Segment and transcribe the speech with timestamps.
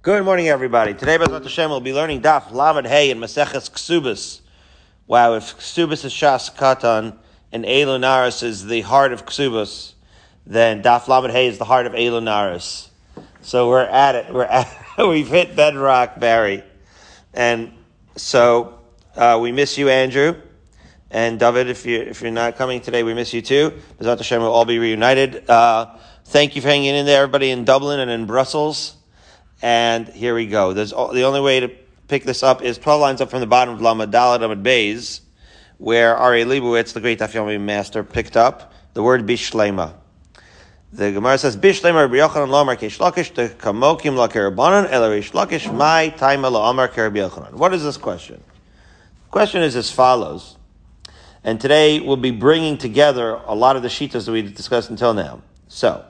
[0.00, 0.94] Good morning, everybody.
[0.94, 4.42] Today, Bezrat Hashem, we'll be learning Daf Lamed Hey in Maseches Ksubas.
[5.08, 7.16] Wow, if Ksubas is Shas Katan
[7.50, 9.94] and Elunaris is the heart of Ksubas,
[10.46, 12.90] then Daf Lamed Hey is the heart of Elunaris.
[13.42, 14.32] So we're at it.
[14.32, 16.62] We're at We've hit bedrock, Barry.
[17.34, 17.72] And
[18.14, 18.78] so
[19.16, 20.40] uh, we miss you, Andrew.
[21.10, 23.72] And David, if, you, if you're not coming today, we miss you too.
[24.00, 25.50] Bezrat Hashem we'll all be reunited.
[25.50, 25.96] Uh,
[26.26, 28.94] thank you for hanging in there, everybody in Dublin and in Brussels.
[29.60, 30.72] And here we go.
[30.72, 31.68] There's the only way to
[32.06, 35.20] pick this up is 12 lines up from the bottom of Lamed Dalet Amud Beis,
[35.78, 39.94] where Ari Leibowitz, the great Daf master, picked up the word Bishlema.
[40.92, 46.14] The Gemara says, Bishlema Rabbi Yochanan Lomar Keshlakish the Kamokim Lakarabanan El Rish Lakish Mai
[46.16, 47.52] Taima Lomar Yochanan.
[47.52, 48.42] What is this question?
[49.24, 50.56] The question is as follows.
[51.44, 55.12] And today we'll be bringing together a lot of the shitas that we discussed until
[55.12, 55.42] now.
[55.68, 56.04] So,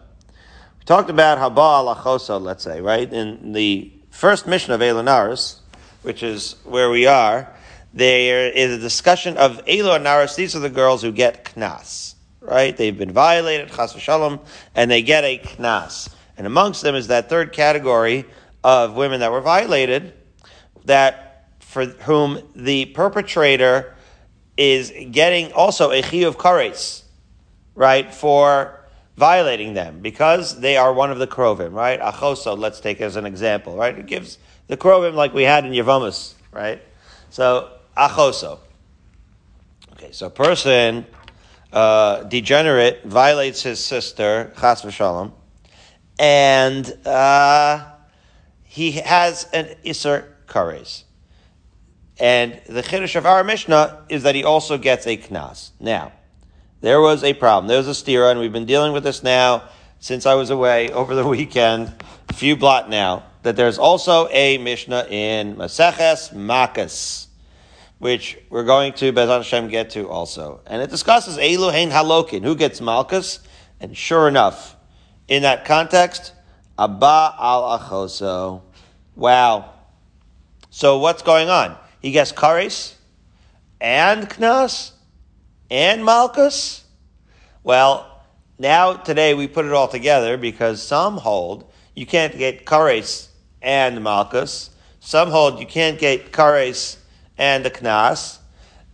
[0.88, 3.12] talked about Haba Alachosa, let's say, right?
[3.12, 5.58] In the first mission of Elonaris,
[6.00, 7.54] which is where we are,
[7.92, 10.34] there is a discussion of Elonaris.
[10.34, 12.74] These are the girls who get knas, right?
[12.74, 14.40] They've been violated, chas v'shalom,
[14.74, 16.08] and they get a knas.
[16.38, 18.24] And amongst them is that third category
[18.64, 20.14] of women that were violated,
[20.86, 23.94] that for whom the perpetrator
[24.56, 27.02] is getting also a chi of kares,
[27.74, 28.14] right?
[28.14, 28.77] For
[29.18, 32.00] violating them because they are one of the krovim, right?
[32.00, 33.98] Achoso, let's take as an example, right?
[33.98, 34.38] It gives
[34.68, 36.80] the krovim like we had in Yavamas, right?
[37.30, 38.60] So, achoso.
[39.94, 41.04] Okay, so a person,
[41.72, 45.32] uh, degenerate, violates his sister, chas v'shalom,
[46.20, 47.86] and uh,
[48.62, 51.02] he has an iser kares.
[52.20, 55.70] And the chiddush of our Mishnah is that he also gets a knas.
[55.80, 56.12] Now,
[56.80, 57.68] there was a problem.
[57.68, 59.64] There was a stira, and we've been dealing with this now
[60.00, 61.92] since I was away over the weekend,
[62.28, 67.26] a few blot now, that there's also a Mishnah in Maseches Makas,
[67.98, 70.60] which we're going to, Bezrat Hashem, get to also.
[70.66, 73.40] And it discusses Eluhain Halokin, who gets Malkus,
[73.80, 74.76] and sure enough,
[75.26, 76.32] in that context,
[76.78, 78.62] Abba al Achoso.
[79.16, 79.72] Wow.
[80.70, 81.76] So what's going on?
[82.00, 82.94] He gets Kares
[83.80, 84.92] and Knas?
[85.70, 86.84] And Malchus?
[87.62, 88.22] Well,
[88.58, 93.28] now today we put it all together because some hold you can't get Kares
[93.60, 94.70] and Malchus.
[95.00, 96.96] Some hold you can't get Kares
[97.36, 98.38] and the Knas.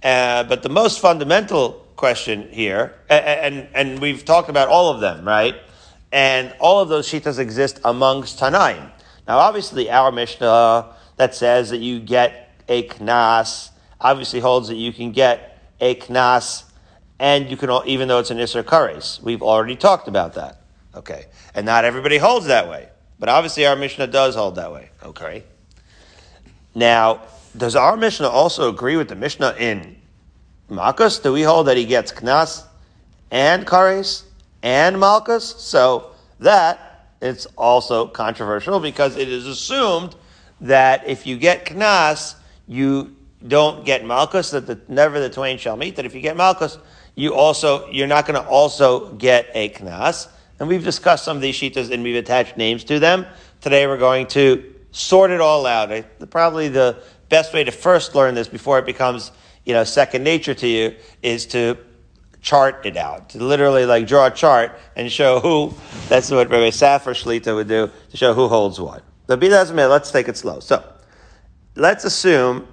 [0.03, 5.27] Uh, but the most fundamental question here, and, and, we've talked about all of them,
[5.27, 5.55] right?
[6.12, 8.91] And all of those shitas exist amongst Tanaim.
[9.27, 13.71] Now, obviously, our Mishnah that says that you get a Knas
[14.01, 16.65] obviously holds that you can get a knas,
[17.19, 19.21] and you can, even though it's an isser kares.
[19.23, 20.61] We've already talked about that.
[20.95, 21.27] Okay.
[21.55, 22.89] And not everybody holds that way.
[23.19, 24.91] But obviously our Mishnah does hold that way.
[25.03, 25.45] Okay.
[26.75, 27.23] Now,
[27.57, 29.97] does our Mishnah also agree with the Mishnah in
[30.71, 31.23] Malkus?
[31.23, 32.65] Do we hold that he gets knas
[33.31, 34.25] and kares
[34.62, 35.59] and Malkus?
[35.59, 36.11] So
[36.41, 40.17] that it's also controversial because it is assumed
[40.61, 42.35] that if you get knas,
[42.67, 43.15] you
[43.47, 46.78] don't get Malkus, that the, never the twain shall meet, that if you get Malkus,
[47.15, 50.28] you also, you're not going to also get a Knas.
[50.59, 53.27] And we've discussed some of these shitas and we've attached names to them.
[53.60, 55.91] Today we're going to sort it all out.
[56.31, 59.32] Probably the best way to first learn this before it becomes,
[59.65, 61.76] you know, second nature to you is to
[62.41, 63.31] chart it out.
[63.31, 65.75] To literally like draw a chart and show who,
[66.09, 69.03] that's what Rabbi Safar Shlita would do, to show who holds what.
[69.26, 70.61] But be that as let's take it slow.
[70.61, 70.84] So,
[71.75, 72.69] let's assume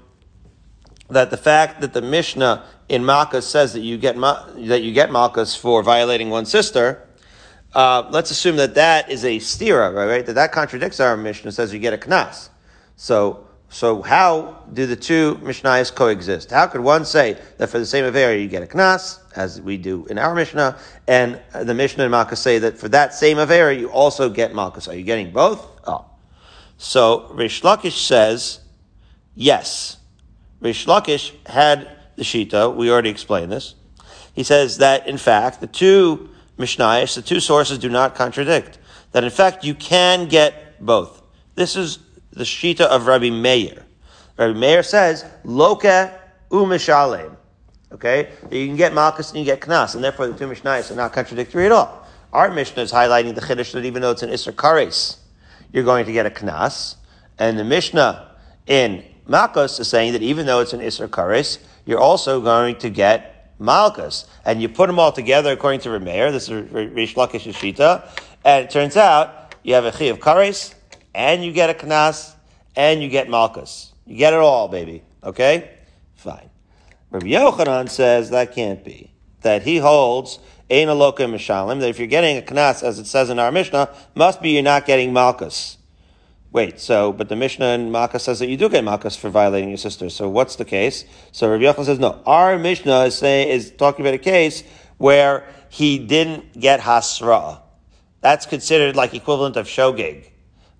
[1.11, 5.09] that the fact that the Mishnah in Malkus says that you get that you get
[5.09, 7.07] Malkus for violating one sister,
[7.73, 10.25] uh, let's assume that that is a stira, right?
[10.25, 12.49] That that contradicts our Mishnah says you get a knas.
[12.97, 16.51] So, so how do the two Mishnayos coexist?
[16.51, 19.77] How could one say that for the same aver you get a knas, as we
[19.77, 20.77] do in our Mishnah,
[21.07, 24.89] and the Mishnah in Malkus say that for that same aver you also get Malkus?
[24.89, 25.65] Are you getting both?
[25.87, 26.05] Oh.
[26.77, 28.59] So Rish Lakish says,
[29.35, 29.97] yes.
[30.61, 33.75] Rish Lakish had the Shita, we already explained this.
[34.33, 38.77] He says that, in fact, the two Mishnayos, the two sources do not contradict.
[39.11, 41.21] That, in fact, you can get both.
[41.55, 41.99] This is
[42.31, 43.85] the Shita of Rabbi Meir.
[44.37, 46.17] Rabbi Meir says, Loka
[46.49, 47.35] u'mishalem.
[47.91, 48.29] Okay?
[48.49, 51.11] You can get Malchus and you get Knas, and therefore the two Mishnayos are not
[51.11, 52.07] contradictory at all.
[52.31, 55.17] Our Mishnah is highlighting the Chiddush that even though it's an Isser Kares,
[55.73, 56.95] you're going to get a Knas.
[57.37, 58.35] And the Mishnah
[58.67, 62.89] in Malkus is saying that even though it's an Isser Kares, you're also going to
[62.89, 64.25] get Malkus.
[64.43, 68.07] And you put them all together according to Remeir, this is Rish Lakish Shita,
[68.43, 70.73] and it turns out you have a Chi of Kares
[71.13, 72.33] and you get a knas,
[72.75, 73.91] and you get malchus.
[74.05, 75.03] You get it all, baby.
[75.23, 75.71] Okay?
[76.15, 76.49] Fine.
[77.09, 79.11] Rabbi Yochanan says that can't be.
[79.41, 80.39] That he holds
[80.69, 83.93] Ein Alokim Mishalim, that if you're getting a knas, as it says in our Mishnah,
[84.15, 85.77] must be you're not getting malchus.
[86.53, 89.69] Wait, so, but the Mishnah in Makkah says that you do get malchus for violating
[89.69, 90.09] your sister.
[90.09, 91.05] So what's the case?
[91.31, 92.21] So Rabbi Yochanan says, no.
[92.25, 94.63] Our Mishnah is saying, is talking about a case
[94.97, 97.61] where he didn't get hasra.
[98.19, 100.25] That's considered like equivalent of Shogig,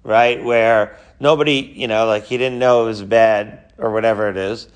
[0.03, 0.44] right?
[0.44, 4.68] Where nobody, you know, like he didn't know it was bad or whatever it is.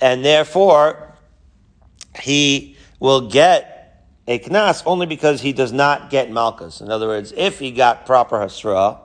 [0.00, 1.16] And therefore,
[2.20, 6.80] he will get a knas only because he does not get malchus.
[6.80, 9.00] In other words, if he got proper hasra,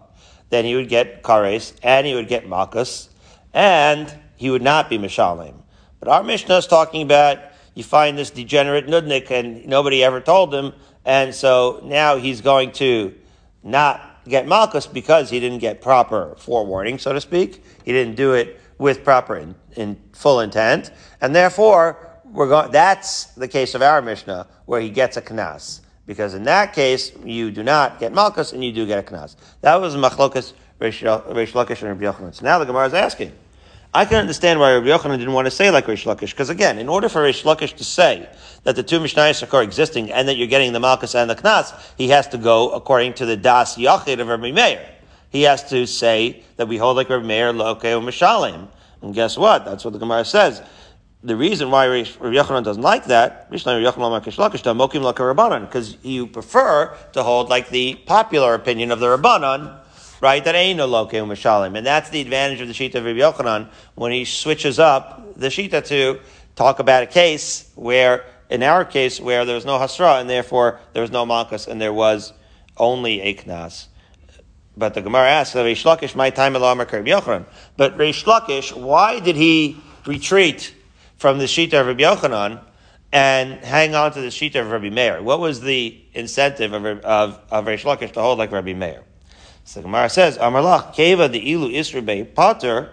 [0.50, 3.10] then he would get kares and he would get malchus,
[3.54, 5.56] and he would not be mishalim.
[6.00, 7.40] But our Mishnah is talking about
[7.76, 10.74] you find this degenerate nudnik and nobody ever told him,
[11.06, 13.14] and so now he's going to
[13.64, 17.64] not get malchus because he didn't get proper forewarning, so to speak.
[17.84, 20.92] He didn't do it with proper in, in full intent,
[21.22, 25.82] and therefore we're going, that's the case of our Mishnah, where he gets a knas.
[26.10, 29.36] Because in that case, you do not get malchus and you do get a knas.
[29.62, 32.34] That was machlokas Reish Lakish and Rabbi Yochanan.
[32.34, 33.32] So now the Gemara is asking.
[33.94, 36.80] I can understand why Rabbi Yochanan didn't want to say like Reish Lakish, because again,
[36.80, 38.28] in order for Reish Lakish to say
[38.64, 41.80] that the two Mishnayos are coexisting and that you're getting the Malchus and the Knas,
[41.96, 44.84] he has to go according to the Das Yachid of Rabbi Meir.
[45.30, 48.68] He has to say that we hold like Rabbi Meir, Loke, or Mishalim.
[49.04, 49.64] And guess what?
[49.64, 50.64] That's what the Gemara says
[51.22, 57.96] the reason why Rabbi Yochanan doesn't like that, because you prefer to hold like the
[58.06, 59.78] popular opinion of the Rabbanan,
[60.22, 60.44] right?
[60.44, 61.78] That ain't no loke u'mishalim.
[61.78, 65.48] And that's the advantage of the Shita of Rabbi Yochanan when he switches up the
[65.48, 66.22] Shita to
[66.56, 70.80] talk about a case where, in our case, where there was no Hasra and therefore
[70.94, 72.32] there was no Malkus and there was
[72.78, 73.88] only a Knas.
[74.78, 77.46] But the Gemara asks, Reish Lakish, my time Rabbi Yochanan.
[77.76, 79.76] But Reish Lakish, why did he
[80.06, 80.76] retreat
[81.20, 82.64] from the Shita of Rabbi Yochanan
[83.12, 85.22] and hang on to the Shita of Rabbi Meir?
[85.22, 89.04] What was the incentive of, of, of Reish Lakish to hold like Rabbi Meir?
[89.66, 92.92] So Gemara says, Amarlach, Keva the Ilu Israbei Potter,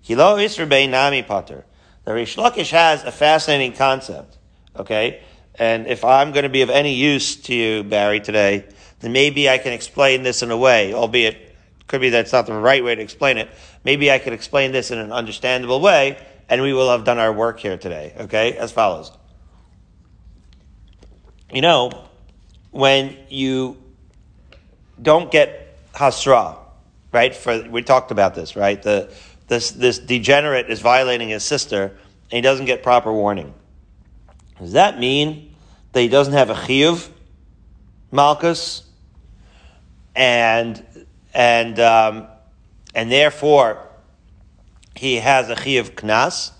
[0.00, 1.66] Hilo Israbei Nami Potter.
[2.04, 4.38] The Reish Lakish has a fascinating concept,
[4.76, 5.22] okay?
[5.56, 8.64] And if I'm going to be of any use to you, Barry, today,
[9.00, 11.48] then maybe I can explain this in a way, albeit
[11.88, 13.50] could be that's not the right way to explain it.
[13.82, 17.32] Maybe I could explain this in an understandable way and we will have done our
[17.32, 18.12] work here today.
[18.18, 19.12] Okay, as follows.
[21.52, 22.08] You know,
[22.72, 23.76] when you
[25.00, 26.58] don't get hasra,
[27.12, 27.34] right?
[27.34, 28.82] For we talked about this, right?
[28.82, 29.12] The
[29.46, 33.54] this this degenerate is violating his sister, and he doesn't get proper warning.
[34.58, 35.54] Does that mean
[35.92, 37.08] that he doesn't have a chiyuv,
[38.10, 38.82] malchus,
[40.16, 40.84] and
[41.32, 42.26] and um,
[42.92, 43.86] and therefore
[45.00, 46.50] he has a of knas?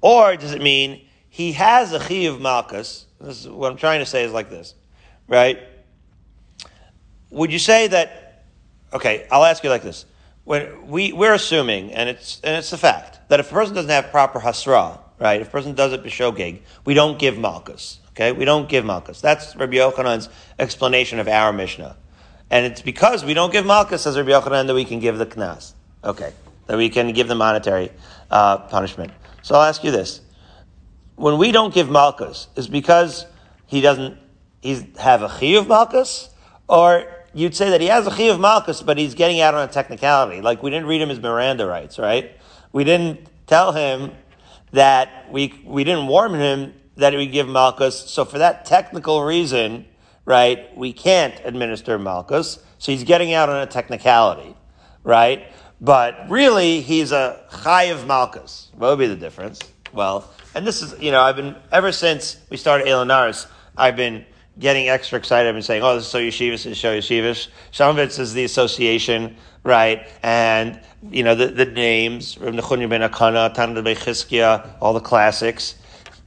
[0.00, 3.06] Or does it mean he has a of malchus?
[3.20, 4.74] This is what I'm trying to say is like this,
[5.28, 5.60] right?
[7.30, 8.46] Would you say that,
[8.92, 10.06] okay, I'll ask you like this.
[10.42, 13.90] When we, we're assuming, and it's, and it's a fact, that if a person doesn't
[13.90, 18.32] have proper hasra, right, if a person does it b'shogeg, we don't give malchus, okay?
[18.32, 19.20] We don't give malchus.
[19.20, 20.28] That's Rabbi Yochanan's
[20.58, 21.96] explanation of our Mishnah.
[22.50, 25.26] And it's because we don't give malchus, says Rabbi Yochanan, that we can give the
[25.26, 25.74] knas.
[26.02, 26.32] Okay
[26.70, 27.90] that we can give the monetary
[28.30, 29.10] uh, punishment.
[29.42, 30.20] So I'll ask you this:
[31.16, 33.26] When we don't give malchus, is because
[33.66, 34.16] he doesn't
[34.60, 36.30] he's have a chiyuv malchus,
[36.68, 39.72] or you'd say that he has a chiyuv malchus, but he's getting out on a
[39.72, 40.40] technicality.
[40.40, 42.38] Like we didn't read him his Miranda rights, right?
[42.72, 44.12] We didn't tell him
[44.70, 47.98] that we we didn't warn him that we give malchus.
[47.98, 49.86] So for that technical reason,
[50.24, 52.60] right, we can't administer malchus.
[52.78, 54.54] So he's getting out on a technicality,
[55.02, 55.48] right?
[55.80, 58.74] But really, he's a chayiv Malkus.
[58.74, 59.60] What would be the difference?
[59.92, 63.46] Well, and this is, you know, I've been, ever since we started Elonaris,
[63.76, 64.24] I've been
[64.58, 65.48] getting extra excited.
[65.48, 67.48] I've been saying, oh, this is so yeshivish, this is so yeshivish.
[67.70, 70.06] Some of it is the association, right?
[70.22, 75.76] And, you know, the, the names, Reb Nechunya ben Akana, Tanad all the classics.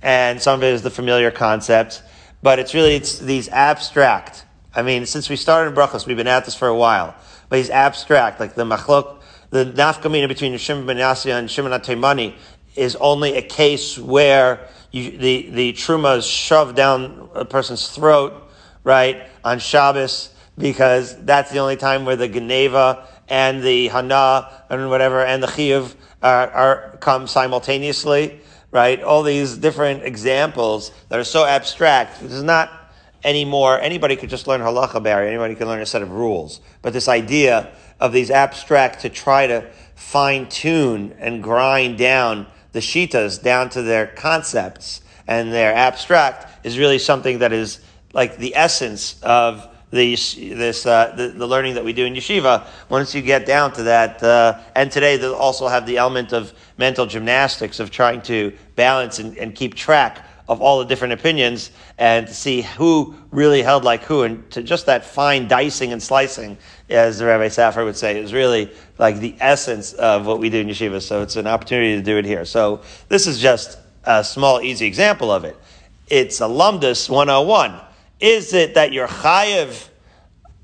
[0.02, 2.02] And some of it is the familiar concepts.
[2.42, 4.46] But it's really, it's these abstract.
[4.76, 7.16] I mean, since we started in Brachos, we've been at this for a while.
[7.50, 9.22] But he's abstract, like the machlok,
[9.54, 12.34] the nafkamina between Shimon ben Yasya and Shimon Taimani
[12.76, 18.34] is only a case where you, the, the truma is shoved down a person's throat,
[18.84, 24.90] right, on Shabbos, because that's the only time where the Geneva and the Hana and
[24.90, 25.94] whatever and the Chiyuv
[26.24, 28.42] are, are come simultaneously,
[28.72, 29.04] right?
[29.04, 32.22] All these different examples that are so abstract.
[32.22, 32.72] This is not
[33.24, 33.80] anymore.
[33.80, 35.28] Anybody could just learn halacha, Barry.
[35.28, 36.62] Anybody could learn a set of rules.
[36.82, 42.80] But this idea of these abstract to try to fine tune and grind down the
[42.80, 47.80] shitas down to their concepts and their abstract is really something that is
[48.14, 52.66] like the essence of the, this, uh, the, the, learning that we do in yeshiva.
[52.90, 56.52] Once you get down to that, uh, and today they also have the element of
[56.78, 61.72] mental gymnastics of trying to balance and, and keep track of all the different opinions
[61.98, 66.04] and to see who really held like who and to just that fine dicing and
[66.04, 66.58] slicing,
[66.90, 70.60] as the Rabbi Safar would say, is really like the essence of what we do
[70.60, 71.02] in yeshiva.
[71.02, 72.46] So it's an opportunity to do it here.
[72.46, 75.58] So this is just a small, easy example of it.
[76.08, 77.80] It's a lumdus 101.
[78.20, 79.88] Is it that you're chayiv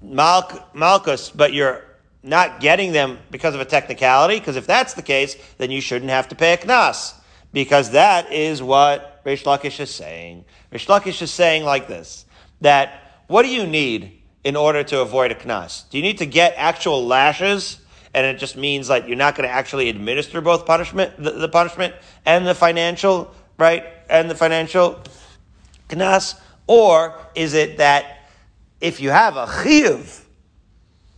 [0.02, 1.84] malchus, but you're
[2.22, 4.40] not getting them because of a technicality?
[4.40, 7.14] Because if that's the case, then you shouldn't have to pay a knas.
[7.54, 10.44] Because that is what Rish Lakish is saying.
[10.72, 12.26] Rish Lakish is saying like this,
[12.62, 15.88] that what do you need in order to avoid a knas?
[15.92, 17.80] Do you need to get actual lashes?
[18.16, 21.48] And it just means like you're not going to actually administer both punishment, the, the
[21.48, 21.94] punishment
[22.26, 23.86] and the financial, right?
[24.10, 25.00] And the financial
[25.90, 26.40] knas?
[26.66, 28.32] Or is it that
[28.82, 30.24] if you have a chiyuv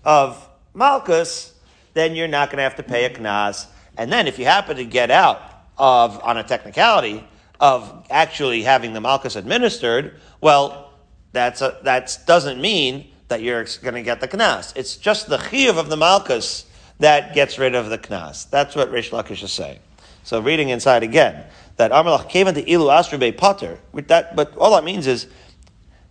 [0.03, 1.53] of malchus,
[1.94, 3.68] then you're not going to have to pay a knas.
[3.98, 5.41] And then if you happen to get out
[5.77, 7.25] of, on a technicality,
[7.62, 10.91] of actually having the malchus administered, well,
[11.32, 14.74] that's a, that doesn't mean that you're going to get the knas.
[14.75, 16.65] It's just the chiyuv of the malchus
[17.00, 18.50] that gets rid of the knas.
[18.50, 19.80] That's what Rish Lakish is saying.
[20.24, 21.46] So reading inside again,
[21.77, 25.27] that Amalach came into Ilu Asrube Potter, with that, but all that means is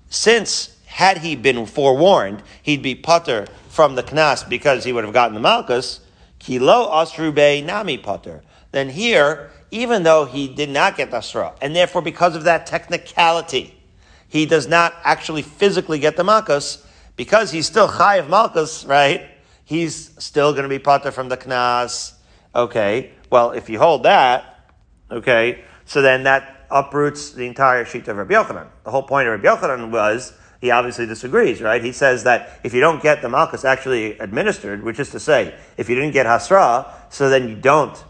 [0.09, 5.15] since had he been forewarned, he'd be putter from the knas because he would have
[5.15, 6.01] gotten the malchus.
[6.39, 8.43] Kilo asrube nami putter.
[8.73, 12.67] Then here, even though he did not get the asra, and therefore because of that
[12.67, 13.75] technicality,
[14.29, 16.87] he does not actually physically get the malchus
[17.17, 19.29] because he's still high of malchus, right?
[19.65, 22.15] He's still going to be putter from the knas.
[22.55, 23.13] Okay.
[23.31, 24.67] Well, if you hold that,
[25.11, 28.69] okay, so then that uproots the entire sheet of Rabbi Yochanan.
[28.85, 31.83] The whole point of Rabbi Yochanan was he obviously disagrees, right?
[31.83, 35.55] He says that if you don't get the malchus actually administered, which is to say,
[35.77, 38.03] if you didn't get hasra, so then you don't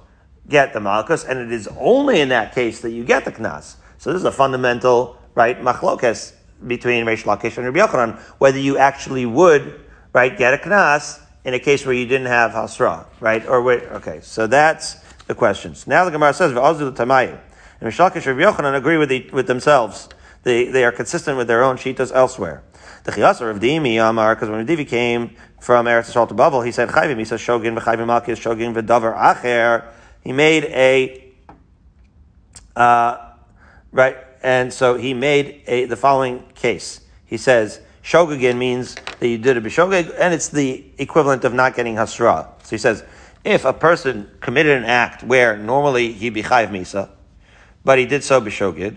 [0.48, 3.76] get the malchus, and it is only in that case that you get the knas.
[3.98, 6.32] So this is a fundamental, right, machlokes
[6.66, 9.80] between Reish Lakish and Rabbi Yochanan, whether you actually would,
[10.12, 13.46] right, get a knas in a case where you didn't have hasra, right?
[13.46, 15.86] Or wait, okay, so that's the questions.
[15.86, 20.08] Now the Gemara says, and Mishlakish and Rabbi Yochanan agree with, the, with themselves.
[20.42, 22.62] They, they are consistent with their own shitas elsewhere.
[23.04, 26.72] The Chiyasar of Dimi Amar, because when Dimi came from Eretz Yisrael to Bavel, he
[26.72, 27.18] said Chayvim.
[27.18, 29.84] He says Shogin v'Chayvim Malkis Shogin v'Davar Acher.
[30.22, 31.32] He made a
[32.76, 33.32] uh,
[33.92, 37.00] right, and so he made a the following case.
[37.26, 41.74] He says Shogagin means that you did a b'shogeg, and it's the equivalent of not
[41.74, 42.48] getting hasra.
[42.62, 43.04] So he says
[43.44, 47.10] if a person committed an act where normally he'd be chayv misa,
[47.84, 48.96] but he did so b'shogeg,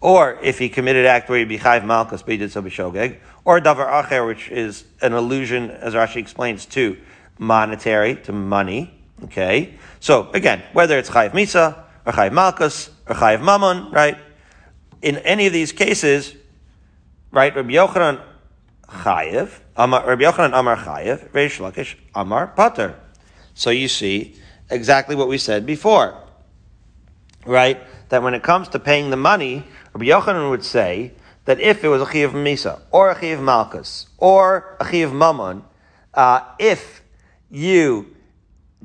[0.00, 3.18] or if he committed act where he'd be chayv malchus, but he did so b'shogeg,
[3.44, 6.96] or davar acher, which is an allusion, as Rashi explains, to
[7.38, 8.95] monetary, to money.
[9.24, 14.18] Okay, so again, whether it's chayv misa or chayv malchus or chayv mammon, right?
[15.02, 16.34] In any of these cases,
[17.30, 17.54] right?
[17.54, 18.20] Rabbi Yochanan
[18.88, 22.98] chayiv, Rabbi Yochanan Amar chayiv, Reish Lakish Amar pater.
[23.54, 24.36] So you see
[24.70, 26.26] exactly what we said before
[27.46, 27.80] right?
[28.08, 31.12] That when it comes to paying the money, Rabbi Yochanan would say
[31.44, 35.64] that if it was a chiyav misa or a chiyav malchus or a chiyav mammon,
[36.14, 37.02] uh, if
[37.50, 38.15] you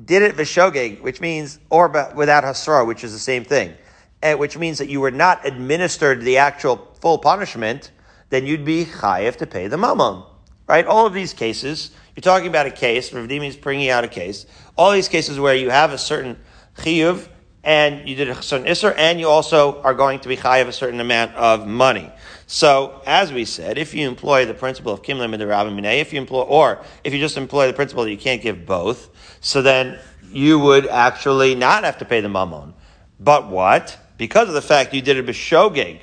[0.04, 3.74] did it v'shogeg, which means or without hasra, which is the same thing,
[4.22, 7.90] and which means that you were not administered the actual full punishment,
[8.30, 10.22] then you'd be chayiv to pay the mammon.
[10.68, 10.86] Right?
[10.86, 14.46] All of these cases, you're talking about a case, Rav is bringing out a case,
[14.76, 16.38] all these cases where you have a certain
[16.78, 17.28] chiyuv
[17.64, 20.72] and you did a certain isser, and you also are going to be chayav a
[20.72, 22.10] certain amount of money.
[22.46, 26.12] So, as we said, if you employ the principle of kimlim and rabbi minay, if
[26.12, 29.62] you employ, or if you just employ the principle that you can't give both, so
[29.62, 29.98] then
[30.32, 32.74] you would actually not have to pay the mammon.
[33.20, 33.96] But what?
[34.18, 36.00] Because of the fact you did it b'shogeg,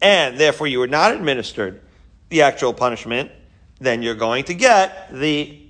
[0.00, 1.80] and therefore you were not administered
[2.28, 3.32] the actual punishment,
[3.80, 5.60] then you're going to get the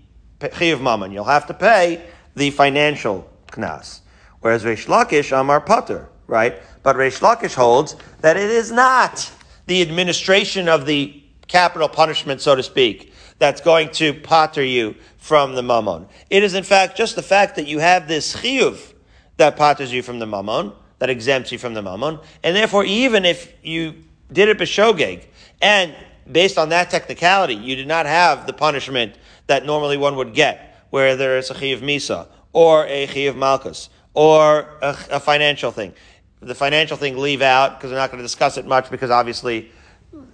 [0.40, 1.12] chiyav mammon.
[1.12, 2.04] You'll have to pay
[2.36, 4.00] the financial knas.
[4.44, 6.60] Whereas Reish Lakish Amar Pater, right?
[6.82, 9.32] But Reish Lakish holds that it is not
[9.64, 15.54] the administration of the capital punishment, so to speak, that's going to potter you from
[15.54, 16.08] the mammon.
[16.28, 18.92] It is in fact just the fact that you have this chiyuv
[19.38, 23.24] that potters you from the mammon, that exempts you from the mammon, and therefore even
[23.24, 23.94] if you
[24.30, 25.24] did it b'shogeg,
[25.62, 25.96] and
[26.30, 29.14] based on that technicality, you did not have the punishment
[29.46, 34.68] that normally one would get where there's a Chiv Misa, or a Chiv Malkus, or
[34.80, 35.92] a, a financial thing.
[36.40, 39.70] The financial thing leave out because we're not going to discuss it much because obviously,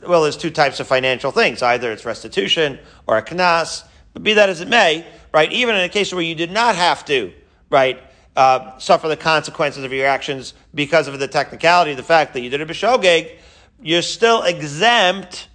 [0.06, 1.62] well, there's two types of financial things.
[1.62, 5.82] Either it's restitution or a knas, but be that as it may, right, even in
[5.82, 7.32] a case where you did not have to,
[7.70, 8.02] right,
[8.36, 12.50] uh, suffer the consequences of your actions because of the technicality, the fact that you
[12.50, 13.36] did a b'shogeg,
[13.82, 15.48] you're still exempt,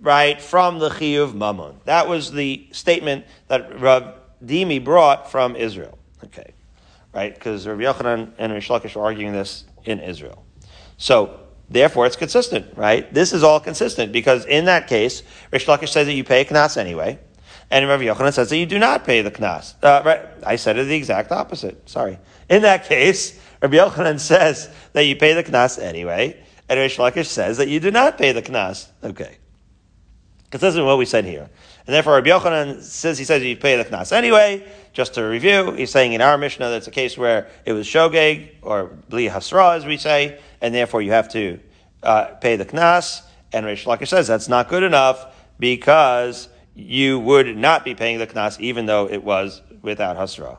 [0.00, 1.80] right, from the chiyuv mammon.
[1.84, 5.98] That was the statement that Rav Dimi brought from Israel.
[6.24, 6.52] Okay,
[7.16, 10.44] right, because Rav Yochanan and Rish Lakish are arguing this in Israel.
[10.98, 13.12] So, therefore, it's consistent, right?
[13.12, 16.44] This is all consistent because in that case, Rish Lakish says that you pay a
[16.44, 17.18] knas anyway.
[17.70, 19.74] And Rabbi Yochanan says that you do not pay the knas.
[19.82, 21.88] Uh, right, I said it the exact opposite.
[21.88, 22.18] Sorry.
[22.48, 27.26] In that case, Rabbi Yochanan says that you pay the knas anyway, and Rish Lakish
[27.26, 28.88] says that you do not pay the knas.
[29.02, 29.38] Okay.
[30.50, 31.48] Consistent with what we said here.
[31.86, 34.66] And therefore, Rabbi Yochanan says he says you pay the knas anyway.
[34.92, 38.48] Just to review, he's saying in our Mishnah that's a case where it was shogeg
[38.62, 41.60] or bli hasra, as we say, and therefore you have to
[42.02, 43.22] uh, pay the knas.
[43.52, 48.26] And Rish Lakish says that's not good enough because you would not be paying the
[48.26, 50.58] knas even though it was without hasra.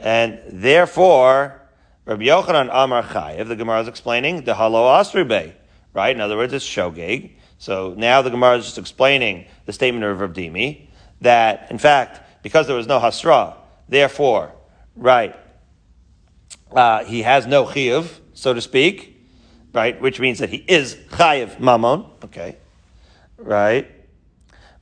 [0.00, 1.62] And therefore,
[2.04, 5.52] Rabbi Yochanan Amar Chayev, the Gemara is explaining the halo asrube,
[5.92, 6.16] right?
[6.16, 7.30] In other words, it's shogeg.
[7.62, 10.88] So now the Gemara is just explaining the statement of Rav Dimi
[11.20, 13.54] that, in fact, because there was no hasra,
[13.88, 14.50] therefore,
[14.96, 15.36] right,
[16.72, 19.24] uh, he has no chiyuv, so to speak,
[19.72, 22.56] right, which means that he is chayiv mamon, okay,
[23.36, 23.88] right.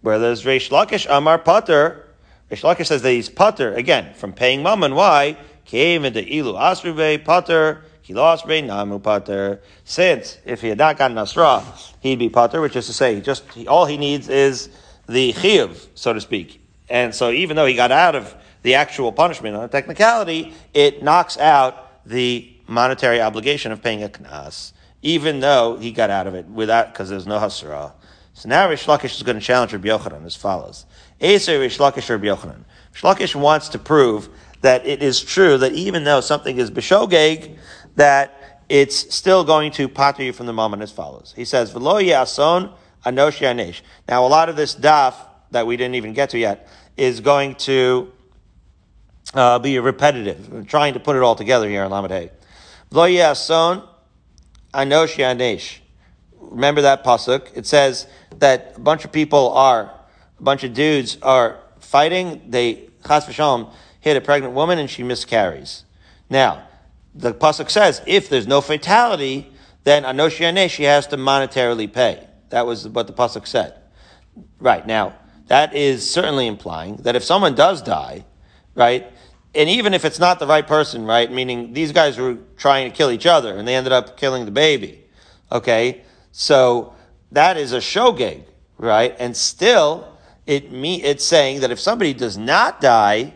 [0.00, 2.08] Where there's Reish Lakish Amar Pater.
[2.50, 4.94] Reish Lakish says that he's Pater, again, from paying mammon.
[4.94, 5.36] Why?
[5.66, 7.84] Came into Ilu Asrube Pater.
[9.84, 11.64] Since if he had not gotten Asra,
[12.00, 14.68] he'd be Pater, which is to say, just all he needs is
[15.08, 16.60] the Chiyuv, so to speak.
[16.88, 21.02] And so even though he got out of the actual punishment on a technicality, it
[21.02, 26.34] knocks out the monetary obligation of paying a knas, even though he got out of
[26.34, 27.92] it without, because there's no hasra.
[28.34, 30.86] So now Rish Lakish is going to challenge Rabbi Yochanan as follows.
[31.20, 32.64] Eser Rish Lakish Rabbi Yochanan.
[32.92, 34.28] Rish Lakish wants to prove
[34.60, 37.56] that it is true that even though something is b'shogeg,
[38.00, 41.34] that it's still going to pater you from the moment as follows.
[41.36, 42.72] He says, V'lo yason
[43.04, 43.82] anosh yanesh.
[44.08, 45.14] Now a lot of this daf
[45.50, 48.10] that we didn't even get to yet is going to
[49.34, 50.50] uh, be repetitive.
[50.52, 52.30] I'm trying to put it all together here in Lamed Hay.
[52.90, 53.86] V'lo yason
[54.72, 55.80] anosh yanesh
[56.40, 57.48] remember that pasuk.
[57.54, 58.06] It says
[58.38, 59.92] that a bunch of people are,
[60.38, 62.42] a bunch of dudes are fighting.
[62.48, 65.84] They chas v'shalom hit a pregnant woman and she miscarries.
[66.28, 66.66] Now,
[67.14, 69.50] the pasuk says if there's no fatality,
[69.84, 72.26] then anoshi she has to monetarily pay.
[72.50, 73.74] That was what the pasuk said.
[74.58, 78.24] Right now, that is certainly implying that if someone does die,
[78.74, 79.10] right,
[79.54, 82.96] and even if it's not the right person, right, meaning these guys were trying to
[82.96, 85.04] kill each other and they ended up killing the baby,
[85.50, 86.94] okay, so
[87.32, 88.44] that is a shogeg,
[88.78, 89.16] right?
[89.18, 93.34] And still, it me it's saying that if somebody does not die,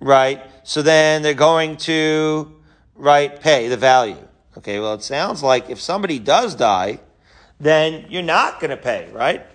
[0.00, 2.59] right, so then they're going to
[3.00, 4.28] right pay the value.
[4.58, 7.00] Okay, well, it sounds like if somebody does die,
[7.58, 9.46] then you're not going to pay, right?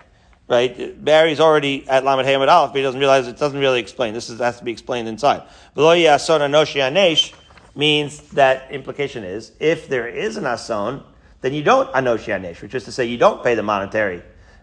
[0.48, 1.04] Right?
[1.04, 4.14] Barry's already at Lamed Hamad Aleph, but he doesn't realize it doesn't really explain.
[4.14, 5.42] This is, has to be explained inside.
[5.74, 7.34] Beloy Ason Anoshianesh
[7.74, 11.02] means that implication is if there is an ason,
[11.42, 14.22] then you don't anoshi anesh, which is to say you don't pay the monetary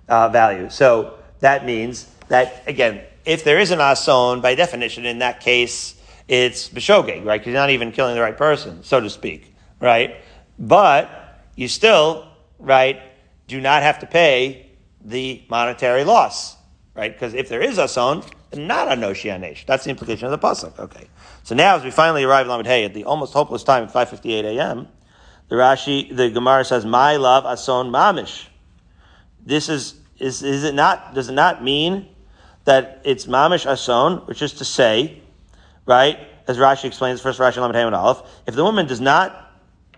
[0.10, 0.69] uh, value.
[0.69, 5.96] So that means that again, if there is an ason, by definition, in that case,
[6.27, 7.39] it's b'shogeg, right?
[7.39, 10.15] Because you're not even killing the right person, so to speak, right?
[10.57, 11.09] But
[11.55, 12.27] you still,
[12.59, 13.01] right,
[13.47, 14.71] do not have to pay
[15.03, 16.55] the monetary loss,
[16.95, 17.12] right?
[17.12, 18.23] Because if there is a ason,
[18.55, 19.65] not anoshi anesh.
[19.65, 20.77] That's the implication of the pasuk.
[20.79, 21.07] Okay.
[21.43, 23.91] So now, as we finally arrive at Lamed Hay at the almost hopeless time of
[23.91, 24.88] 5:58 a.m.
[25.49, 28.47] The Rashi, the Gemara says, "My love ason mamish."
[29.45, 31.13] This is is is it not?
[31.13, 32.07] Does it not mean
[32.65, 35.21] that it's mamish ason, which is to say,
[35.86, 36.19] right?
[36.48, 39.52] As Rashi explains, first Rashi Lamed Haman Aleph, if the woman does not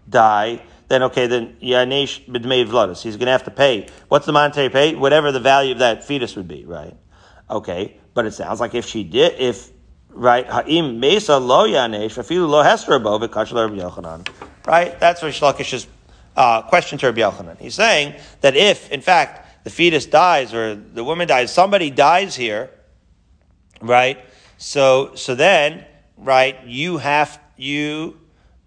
[0.09, 3.01] die, then okay, then yanesh b'dmei vladus.
[3.01, 3.87] He's going to have to pay.
[4.07, 4.95] What's the monetary pay?
[4.95, 6.95] Whatever the value of that fetus would be, right?
[7.49, 9.71] Okay, but it sounds like if she did, if
[10.09, 14.27] right, ha'im mesa lo yanesh, afilu lo v'kachler Yochanan
[14.65, 14.99] right?
[14.99, 15.87] That's Rish Lakish's
[16.35, 17.59] uh, question to Rabbi Yochanan.
[17.59, 22.35] He's saying that if, in fact, the fetus dies or the woman dies, somebody dies
[22.35, 22.69] here,
[23.81, 24.19] right?
[24.57, 25.85] So, so then,
[26.17, 28.19] right, you have, you,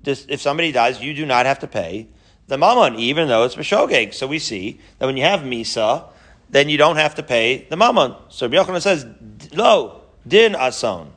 [0.05, 2.09] if somebody dies, you do not have to pay
[2.47, 4.15] the mammon, even though it's b'shogeg.
[4.15, 6.05] So we see that when you have misa,
[6.51, 8.15] then you don't have to pay the mammon.
[8.29, 9.07] So Yochanan says,
[9.53, 11.09] lo, din ason.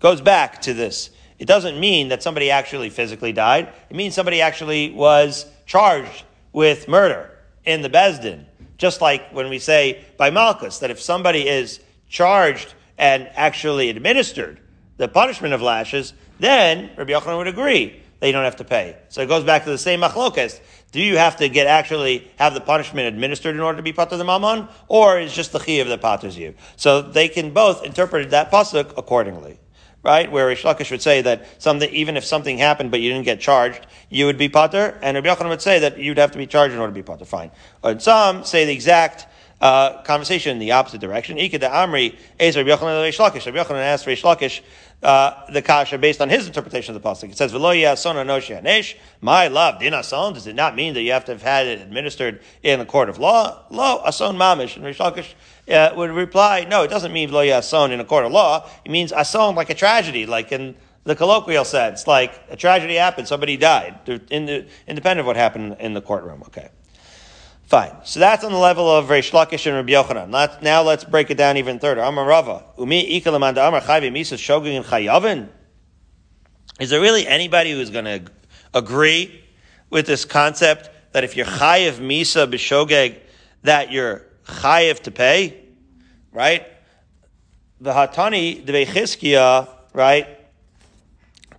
[0.00, 1.10] goes back to this.
[1.38, 3.72] It doesn't mean that somebody actually physically died.
[3.90, 7.30] It means somebody actually was charged with murder
[7.64, 8.44] in the Besdin.
[8.76, 14.60] Just like when we say by Malchus, that if somebody is charged and actually administered
[14.96, 18.96] the punishment of lashes, then Rabbi Yochanan would agree that you don't have to pay.
[19.08, 20.60] So it goes back to the same machlokes.
[20.92, 24.16] Do you have to get actually have the punishment administered in order to be pater
[24.16, 26.54] the mammon, or is just the chi of the paters you?
[26.76, 29.58] So they can both interpret that pasuk accordingly
[30.04, 30.30] right?
[30.30, 33.40] Where Rish Lakish would say that something, even if something happened but you didn't get
[33.40, 36.46] charged, you would be pater, and Rabbi Yochanan would say that you'd have to be
[36.46, 37.24] charged in order to be pater.
[37.24, 37.50] Fine.
[37.82, 39.26] And some say the exact
[39.64, 41.38] uh, conversation in the opposite direction.
[41.38, 43.46] Ika de Amri, Rabbi Yochanan.
[43.46, 44.60] Rabbi Yochanan asked Rish Lakish,
[45.02, 47.30] uh, the kasha based on his interpretation of the pasuk.
[47.30, 50.34] It says, "V'lo yason anoshi hanesh." My love, din ason.
[50.34, 53.08] Does it not mean that you have to have had it administered in the court
[53.08, 53.62] of law?
[53.70, 54.76] Lo ason mamish.
[54.76, 55.32] And Rish Lakish
[55.70, 58.68] uh, would reply, "No, it doesn't mean v'lo ason in a court of law.
[58.84, 60.74] It means ason like a tragedy, like in
[61.04, 63.98] the colloquial sense, like a tragedy happened, somebody died,
[64.30, 66.68] in the, independent of what happened in the courtroom." Okay.
[67.74, 67.96] Fine.
[68.04, 70.62] So that's on the level of Reish Lakish and Rabbi Yochanan.
[70.62, 72.02] now let's break it down even further.
[72.02, 72.62] Amar Rava.
[72.78, 75.48] Umi ikalamanda amar chayvi and chayavin.
[76.78, 78.22] Is there really anybody who's going to
[78.74, 79.42] agree
[79.90, 83.18] with this concept that if you're chayiv misa b'shogeg,
[83.62, 85.60] that you're chayiv to pay?
[86.30, 86.64] Right?
[87.80, 90.28] The Hatani de right?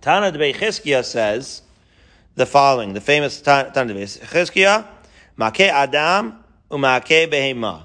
[0.00, 1.60] Tana de says
[2.36, 4.06] the following, the famous Tana de
[5.36, 7.84] Make Adam umake behema.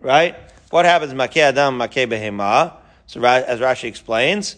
[0.00, 0.36] Right?
[0.70, 2.74] What happens make Adam make behema?
[3.06, 4.56] So as Rashi explains,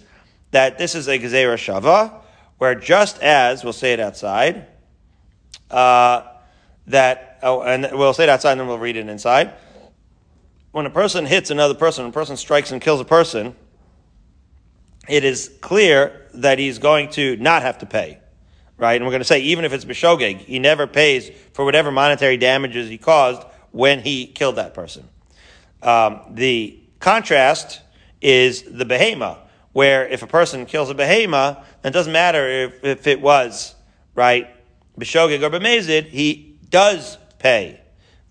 [0.51, 2.23] that this is a gezerah shava,
[2.57, 4.67] where just as we'll say it outside,
[5.71, 6.23] uh,
[6.87, 9.53] that oh, and we'll say it outside, and then we'll read it inside.
[10.73, 13.55] When a person hits another person, a person strikes and kills a person,
[15.09, 18.19] it is clear that he's going to not have to pay
[18.79, 18.95] right?
[18.95, 22.37] And we're going to say even if it's bishogeg, he never pays for whatever monetary
[22.37, 25.09] damages he caused when he killed that person.
[25.83, 27.81] Um, the contrast
[28.21, 29.39] is the behema,
[29.73, 33.75] where if a person kills a behema, then it doesn't matter if, if it was
[34.15, 34.49] right
[34.99, 37.81] bishogeg or bemezid, he does pay,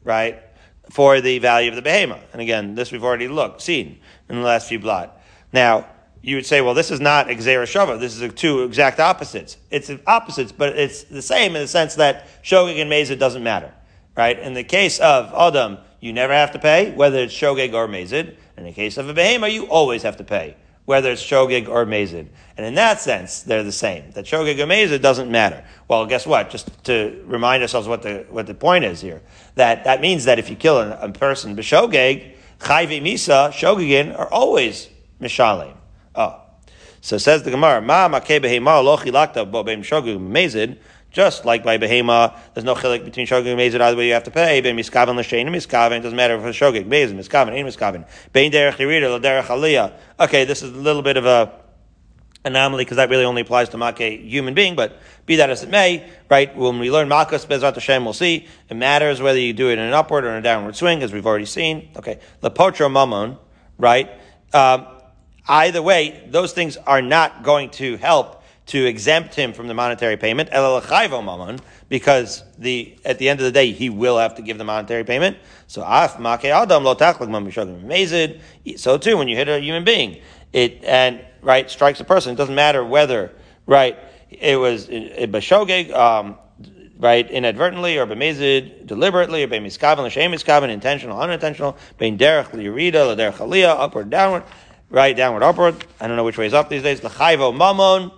[0.03, 0.41] right,
[0.89, 2.19] for the value of the behema.
[2.33, 5.19] And again, this we've already looked seen in the last few blot.
[5.53, 5.87] Now
[6.27, 9.55] you would say, well, this is not gzera This is two exact opposites.
[9.71, 13.73] It's opposites, but it's the same in the sense that Shogeg and Mazid doesn't matter,
[14.13, 14.37] right?
[14.37, 18.35] In the case of Adam, you never have to pay, whether it's Shogeg or Mazid.
[18.57, 21.85] In the case of a Behema, you always have to pay, whether it's Shogeg or
[21.85, 22.27] Mazid.
[22.57, 24.11] And in that sense, they're the same.
[24.11, 25.63] That Shogeg or Mazid doesn't matter.
[25.87, 26.49] Well, guess what?
[26.49, 29.21] Just to remind ourselves what the, what the point is here.
[29.55, 34.27] That, that means that if you kill a, a person, B'Shogeg, Chayvi Misa, Shogegin are
[34.27, 34.89] always
[35.21, 35.77] Mishalim.
[36.17, 36.41] Oh.
[36.99, 40.77] So says the Gemara, Ma makeh shogeg mezid.
[41.09, 43.79] Just like by behema, there's no chilik between shogeg and mezid.
[43.79, 44.59] Either way, you have to pay.
[44.59, 46.01] Ben miskaven l'shein miskaven.
[46.01, 48.05] Doesn't matter if it's shogeg, mezid, miskaven, ain't miskaven.
[48.33, 49.93] Bein derech yerida, lo derech aliyah.
[50.19, 51.53] Okay, this is a little bit of a
[52.47, 55.69] anomaly because that really only applies to make human being, but be that as it
[55.69, 56.55] may, right?
[56.55, 59.79] When we learn Makas Bezrat Hashem, we'll see it matters whether you do it in
[59.79, 61.89] an upward or in a downward swing, as we've already seen.
[61.95, 63.37] Okay, Lepotro Mammon,
[63.77, 64.09] right?
[64.53, 64.87] Um,
[65.47, 70.17] Either way, those things are not going to help to exempt him from the monetary
[70.17, 70.49] payment,
[71.89, 75.05] because the at the end of the day he will have to give the monetary
[75.05, 75.37] payment.
[75.67, 76.95] So af adam lo
[78.75, 82.33] So too, when you hit a human being, it and right strikes a person.
[82.33, 83.31] It doesn't matter whether
[83.65, 83.97] right
[84.29, 86.37] it was bashogeg, um,
[86.99, 93.79] right inadvertently or bemezid deliberately or bemiskaven l'shem intentional unintentional bein derech liyurida derech aliyah
[93.79, 94.43] upward downward
[94.89, 95.15] right?
[95.15, 95.85] Downward, upward.
[95.99, 97.03] I don't know which way is up these days.
[97.03, 98.11] L'chayvo mamon,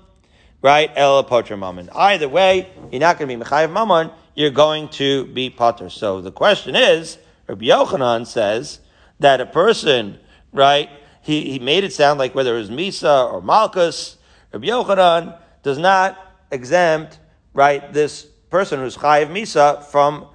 [0.62, 0.92] right?
[0.96, 1.90] El potter mamon.
[1.94, 4.12] Either way, you're not going to be mechayiv mamon.
[4.36, 5.90] You're going to be potter.
[5.90, 8.80] So the question is, Rabbi Yochanan says
[9.20, 10.20] that a person,
[10.54, 10.90] right?
[11.22, 14.18] He, he made it sound like whether it was Misa or Malchus,
[14.54, 16.18] Rabbi Yochanan does not
[16.52, 17.20] exempt,
[17.54, 20.28] right, this person who's Chayiv Misa from,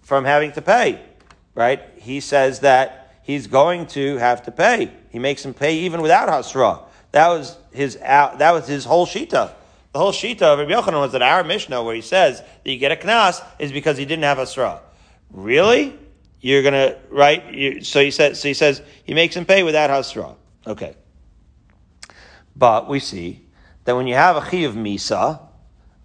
[0.00, 1.00] from having to pay,
[1.54, 1.82] right?
[1.96, 2.99] He says that
[3.30, 4.90] he's going to have to pay.
[5.10, 6.82] He makes him pay even without hasra.
[7.12, 9.52] That was his that was his whole shita.
[9.92, 12.78] The whole shita of Rabbi Yochanan was that our Mishnah, where he says that you
[12.78, 14.80] get a knas, is because he didn't have hasra.
[15.30, 15.98] Really?
[16.40, 17.52] You're gonna right?
[17.52, 18.40] You, so he says.
[18.40, 20.36] So he says he makes him pay without hasra.
[20.66, 20.94] Okay.
[22.56, 23.46] But we see
[23.84, 25.40] that when you have a chi of misa,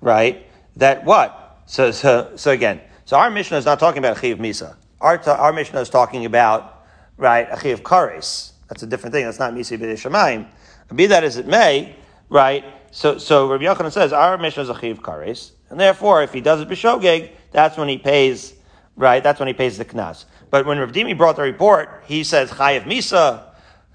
[0.01, 0.45] right?
[0.77, 1.61] That what?
[1.65, 2.81] So so so again.
[3.05, 4.75] So our Mishnah is not talking about chi of misa.
[4.99, 6.74] Our, our Mishnah is talking about
[7.17, 8.51] right a of kares.
[8.67, 9.25] That's a different thing.
[9.25, 10.47] That's not Misi B'Dei Shemaim.
[10.95, 11.95] Be that as it may,
[12.29, 12.63] right?
[12.91, 16.41] So, so Rabbi Yochanan says our mission is a chiv kares, and therefore, if he
[16.41, 18.53] does it b'shogeg, that's when he pays,
[18.95, 19.21] right?
[19.21, 20.25] That's when he pays the knas.
[20.49, 23.43] But when Rav Dimi brought the report, he says chayiv misa,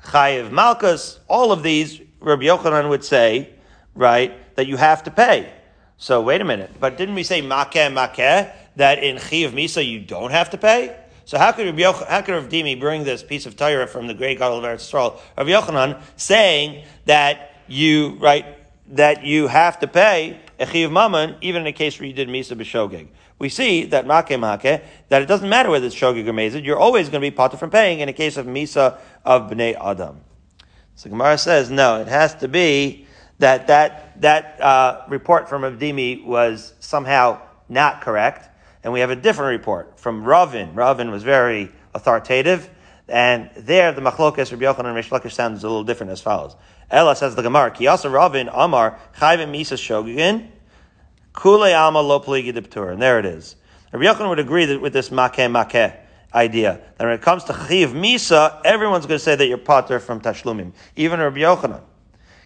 [0.05, 3.51] chayiv malchus, all of these Rabbi Yochanan would say,
[3.95, 5.51] right, that you have to pay.
[5.97, 10.01] So wait a minute, but didn't we say makeh makeh that in chayiv misa you
[10.01, 10.97] don't have to pay?
[11.31, 14.09] So how could Rabbi Yoch- how could Rav Dimi bring this piece of Torah from
[14.09, 18.45] the great God of Eretz Yisrael, Rav Yochanan, saying that you right
[18.89, 22.27] that you have to pay a chiv mammon even in a case where you did
[22.27, 23.07] misa b'shogeg?
[23.39, 26.81] We see that make make that it doesn't matter whether it's shogeg or mazid, you're
[26.81, 30.23] always going to be potter from paying in a case of misa of bnei adam.
[30.97, 33.07] So Gemara says no, it has to be
[33.39, 38.50] that that that uh, report from Rav Dimi was somehow not correct
[38.83, 40.75] and we have a different report from Ravin.
[40.75, 42.69] Ravin was very authoritative,
[43.09, 46.57] and there the machlokas Rabbi Yochanan and Rish Lakish sounds a little different as follows.
[46.91, 50.49] Ella says the Gemara, Ki also Ravin Amar Chayvim Misa Shogin
[51.35, 52.55] Kule Alma Lo Pligi
[52.93, 53.57] and there it is.
[53.93, 55.97] Rabbi Yochanan would agree with this Makeh Makeh
[56.35, 59.99] idea that when it comes to Chiv Misa, everyone's going to say that you're potter
[59.99, 61.83] from Tashlumim, even Rabbi Yochanan.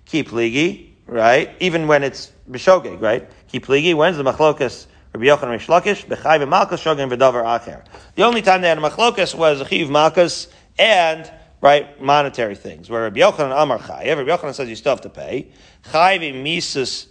[0.07, 1.51] Keep Pligi, right?
[1.61, 3.31] Even when it's Bishogeg, right?
[3.49, 3.95] Keep Pligi.
[3.95, 4.87] When's the machlokas?
[5.15, 7.85] Rabbi Yochanan Rish Lakish, v'malchus shogin v'davar acher.
[8.17, 12.91] The only time they had a machlokas was chiv malchus and, right, monetary things.
[12.91, 15.53] Where Rabbi Yochanan Amar Chayev, Rabbi Yochanan says you still have to pay.
[15.85, 17.07] Chayev mises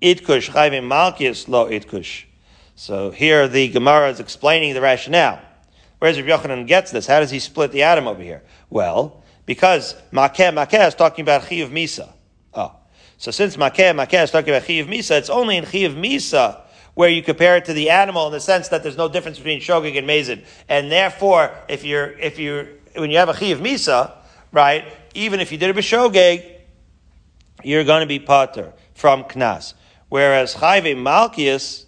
[0.00, 2.24] itkush, chayev malchus lo itkush.
[2.76, 5.42] So here the Gemara is explaining the rationale.
[5.98, 7.06] Whereas Rabbi Yochanan gets this?
[7.06, 8.42] How does he split the atom over here?
[8.70, 12.10] Well, because Makeh Makeh is talking about Chiv Misa.
[12.54, 12.74] Oh.
[13.18, 16.62] So since Makeh Makeh is talking about Chiv Misa, it's only in Chiv Misa
[16.94, 19.60] where you compare it to the animal in the sense that there's no difference between
[19.60, 20.44] shogeg and mazid.
[20.68, 24.12] And therefore, if you're, if you're, when you have a chiv misa,
[24.52, 26.52] right, even if you did it b'shogeg,
[27.62, 29.74] you're going to be pater from knas.
[30.08, 31.86] Whereas chayve malchius,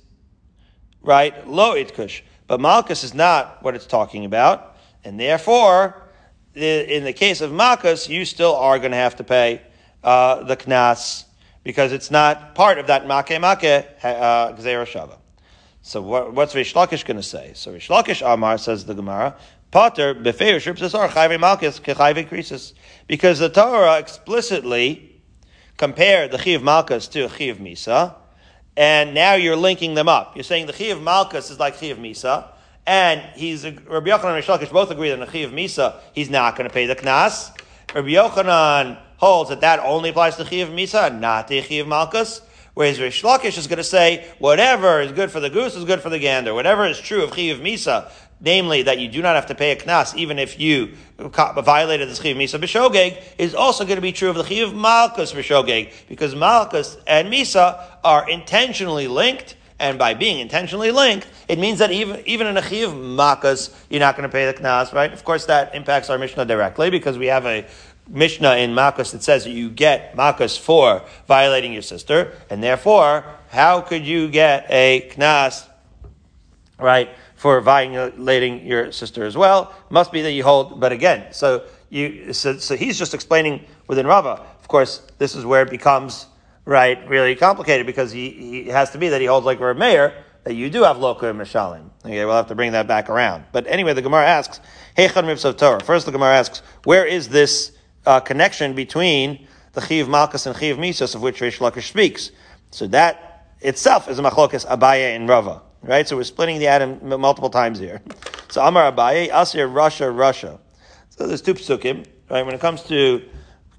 [1.03, 2.23] right, lo itkush.
[2.49, 4.77] But malchus is not what it's talking about.
[5.05, 6.03] And therefore,
[6.55, 9.63] in the case of malchus, you still are going to have to pay
[10.03, 11.26] uh, the knas
[11.67, 15.17] because it's not part of that make make uh, gzera shava.
[15.83, 17.55] So what, what's Rish Lakish going to say?
[17.55, 19.35] So Rish Lakish Amar says the Gemara,
[19.73, 22.73] Potter befeir shirpsasar chayve malchus kechayve
[23.09, 25.21] because the Torah explicitly
[25.77, 28.15] compared the chiv to chiv misa,
[28.77, 30.37] and now you're linking them up.
[30.37, 32.47] You're saying the chiv is like chiv misa,
[32.87, 36.31] and he's Rabbi Yochanan and Rish Lakish both agree that in a chiv misa he's
[36.31, 37.51] not going to pay the knas.
[37.93, 42.41] Rabbi Yochanan holds that that only applies to Chiv Misa, not to Chiv Malchus.
[42.75, 46.03] Whereas Rish Lakish is going to say, whatever is good for the goose is good
[46.03, 46.53] for the gander.
[46.53, 49.77] Whatever is true of Chiv Misa, namely that you do not have to pay a
[49.77, 54.29] knas even if you violated the Chiv Misa B'Shogeg, is also going to be true
[54.29, 60.39] of the Chiv Malchus B'Shogeg, because Malchus and Misa are intentionally linked, and by being
[60.41, 64.33] intentionally linked, it means that even, even in a Chiv Malchus, you're not going to
[64.33, 65.15] pay the knas, right?
[65.15, 67.67] Of course, that impacts our Mishnah directly, because we have a
[68.09, 73.25] Mishnah in Makos that says that you get Makos for violating your sister, and therefore,
[73.51, 75.67] how could you get a knas,
[76.79, 79.75] right, for violating your sister as well?
[79.91, 84.07] Must be that you hold, but again, so you, so, so he's just explaining within
[84.07, 84.45] Rava.
[84.61, 86.27] Of course, this is where it becomes,
[86.65, 90.25] right, really complicated because he, he has to be that he holds like a mayor,
[90.45, 91.91] that you do have loka and mishalim.
[92.05, 93.45] Okay, we'll have to bring that back around.
[93.51, 94.61] But anyway, the Gemara asks,
[94.97, 95.83] Hechan ribsa Torah.
[95.83, 97.76] First, the Gemara asks, where is this
[98.07, 102.31] uh, connection between the Chiv Malchus and Chiv Misos, of which Rish Lakish speaks.
[102.71, 105.63] So that itself is a machlokas Abaye and Rava.
[105.83, 106.09] Right?
[106.09, 108.01] So we're splitting the atom multiple times here.
[108.49, 110.59] So Amar Abaye, Asir, rasha, rasha.
[111.11, 112.45] So there's two psukim, right?
[112.45, 113.23] When it comes to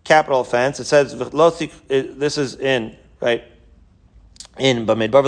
[0.04, 3.44] capital offense, it says, this is in, right?
[4.58, 5.24] In Bamidbar,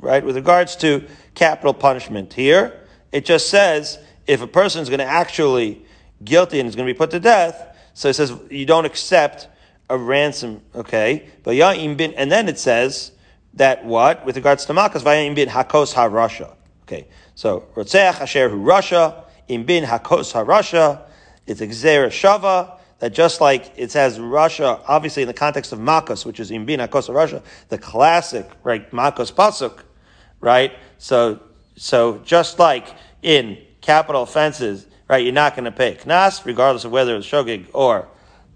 [0.00, 0.24] right?
[0.24, 3.98] With regards to capital punishment here, it just says
[4.30, 5.84] if a person is going to actually
[6.22, 9.48] guilty and is going to be put to death, so it says you don't accept
[9.88, 11.28] a ransom, okay?
[11.42, 11.56] But
[11.96, 13.10] bin, and then it says
[13.54, 16.54] that what with regards to makas vayim bin hakos ha rasha.
[16.82, 21.02] Okay, so rotzeach asher hu rasha im bin hakos ha rasha.
[21.48, 26.24] It's a shava that just like it says rasha, obviously in the context of Makos,
[26.24, 29.80] which is Imbin Hakos rasha, the classic, right, Makos Pasuk,
[30.40, 30.72] right?
[30.98, 31.40] So,
[31.76, 36.92] so just like in capital offenses, right, you're not going to pay knas, regardless of
[36.92, 38.08] whether it's shogig or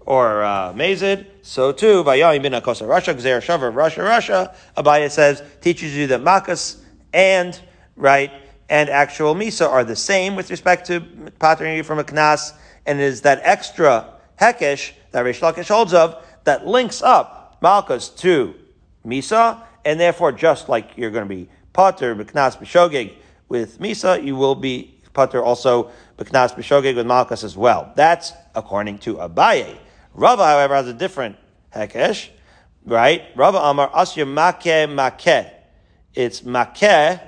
[0.05, 1.25] or uh, mazid.
[1.41, 4.55] So too, vayayim bin akosa rasha, gzer shavar rasha, rasha.
[4.77, 6.79] Abaye says teaches you that makas
[7.13, 7.59] and
[7.95, 8.31] right
[8.69, 11.01] and actual misa are the same with respect to
[11.39, 12.53] patering you from a knas,
[12.85, 18.09] and it is that extra Hekesh that Rish Lakish holds of that links up Malchus
[18.09, 18.53] to
[19.05, 23.13] Misa, and therefore just like you're going to be Potter, B'knas, B'shogeg
[23.47, 27.91] with Misa, you will be Potter also B'knas, B'shogeg with Malchus as well.
[27.95, 29.77] That's according to Abaye.
[30.13, 31.37] Rava, however, has a different
[31.75, 32.29] Hekesh,
[32.85, 33.23] right?
[33.35, 35.47] Rava Amar Asya Make Make.
[36.13, 37.19] It's Make,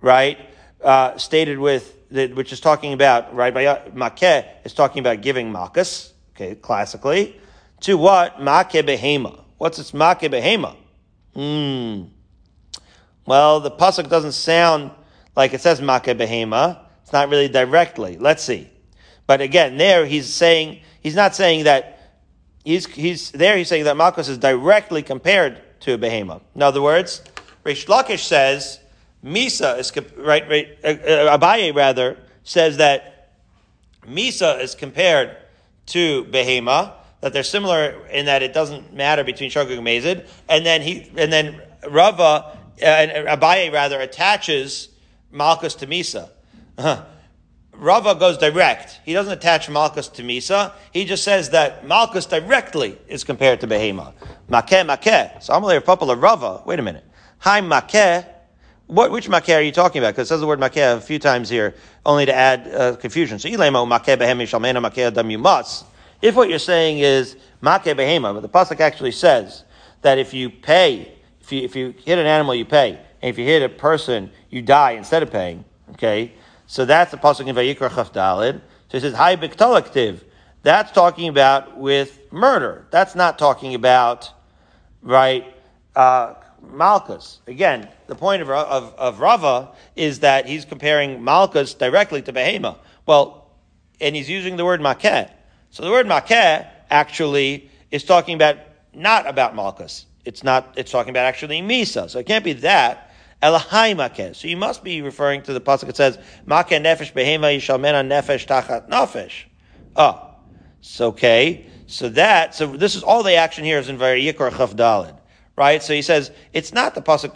[0.00, 0.38] right?
[0.82, 3.54] Uh, stated with, which is talking about, right?
[3.94, 4.22] Make
[4.64, 7.38] is talking about giving Malchus, okay, classically.
[7.82, 8.40] To what?
[8.40, 9.44] Make Behema.
[9.58, 10.76] What's its Make Behema?
[11.34, 12.04] Hmm.
[13.26, 14.90] Well, the pasuk doesn't sound
[15.36, 16.86] like it says Make Behema.
[17.10, 18.16] It's not really directly.
[18.18, 18.70] Let's see.
[19.26, 22.14] But again, there he's saying he's not saying that
[22.64, 23.56] he's he's there.
[23.56, 26.40] He's saying that Malchus is directly compared to a behema.
[26.54, 27.22] In other words,
[27.64, 28.78] Rish Lakish says
[29.24, 30.48] Misa is right.
[30.48, 33.32] right uh, Abaye rather says that
[34.06, 35.36] Misa is compared
[35.86, 36.92] to behema.
[37.22, 40.28] That they're similar in that it doesn't matter between Shogeg and Mazid.
[40.48, 44.90] And then he and then Rava uh, and Abaye rather attaches
[45.32, 46.30] Malchus to Misa.
[46.78, 47.04] Uh-huh.
[47.72, 49.00] Rava goes direct.
[49.06, 50.72] He doesn't attach Malchus to Misa.
[50.92, 54.12] He just says that Malchus directly is compared to Behema.
[54.50, 55.42] Makeh, Makeh.
[55.42, 56.62] So I'm going to popular Rava.
[56.66, 57.04] Wait a minute.
[57.38, 58.26] Hi, Makeh.
[58.86, 60.14] What, which Makeh are you talking about?
[60.14, 63.38] Because it says the word Makeh a few times here, only to add uh, confusion.
[63.38, 65.86] So Ilemo, Makeh, Behema, Shalmena, Makeh, Adam, you must.
[66.20, 69.64] If what you're saying is Makeh, Behema, but the Pasuk actually says
[70.02, 72.98] that if you pay, if you, if you hit an animal, you pay.
[73.22, 75.64] And if you hit a person, you die instead of paying.
[75.92, 76.32] Okay?
[76.70, 78.60] So that's the pasuk in Vayikra Chaf Dalid.
[78.60, 80.20] So he says, "Hi biktolaktiv."
[80.62, 82.86] That's talking about with murder.
[82.92, 84.30] That's not talking about
[85.02, 85.52] right
[85.96, 87.40] uh, Malchus.
[87.48, 92.76] Again, the point of, of, of Rava is that he's comparing Malchus directly to Behema.
[93.04, 93.50] Well,
[94.00, 95.28] and he's using the word makeh.
[95.70, 98.58] So the word makeh actually is talking about
[98.94, 100.06] not about Malchus.
[100.24, 100.72] It's not.
[100.76, 102.08] It's talking about actually Misa.
[102.08, 103.09] So it can't be that.
[103.42, 104.36] Elahai makeh.
[104.36, 108.46] So you must be referring to the pasuk that says makeh nefesh behema yishalmena nefesh
[108.46, 109.44] tachat nefesh.
[109.96, 110.34] Oh,
[110.80, 111.66] so okay.
[111.86, 115.18] So that so this is all the action here is in Vayikra Chaf Dalid,
[115.56, 115.82] right?
[115.82, 117.34] So he says it's not the pasuk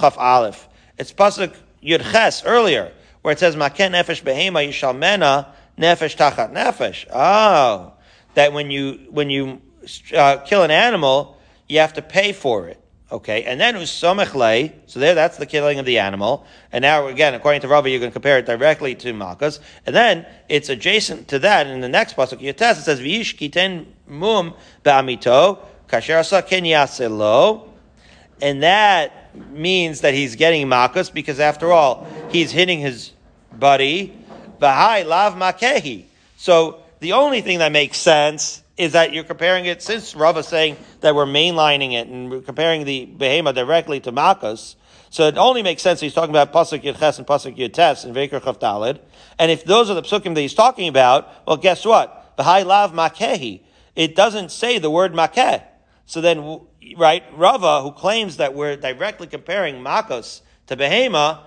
[0.00, 0.68] Chaf Aleph.
[0.98, 7.06] It's pasuk Yud Ches earlier where it says makeh nefesh behema yishalmena nefesh tachat nefesh.
[7.12, 7.94] Oh,
[8.34, 9.60] that when you when you
[10.14, 11.36] uh, kill an animal,
[11.68, 12.79] you have to pay for it.
[13.12, 14.72] Okay, and then usamechle.
[14.86, 16.46] So there, that's the killing of the animal.
[16.70, 19.58] And now, again, according to Rabbi, going to compare it directly to Malchus.
[19.84, 22.78] And then it's adjacent to that in the next pasuk Yates.
[22.78, 26.64] It says v'ish kiten mum ba'amito kasher asa ken.
[28.42, 33.10] And that means that he's getting Malchus because, after all, he's hitting his
[33.52, 34.16] buddy.
[34.60, 36.04] V'hai lav makehi.
[36.36, 40.48] So the only thing that makes sense is that you're comparing it, since Rav is
[40.48, 44.74] saying that we're mainlining it and we're comparing the Behema directly to Malchus,
[45.10, 48.04] so it only makes sense he's talking about Pasuk Yud Ches and Pasuk Yud Tes
[48.04, 49.00] and Vayikra Chaf Dalid.
[49.38, 52.32] And if those are the psukim that he's talking about, well, guess what?
[52.38, 53.60] High Lav Makehi.
[53.94, 55.62] It doesn't say the word Makeh.
[56.06, 56.60] So then,
[56.96, 61.40] right, Rava, who claims that we're directly comparing Makos to Behema,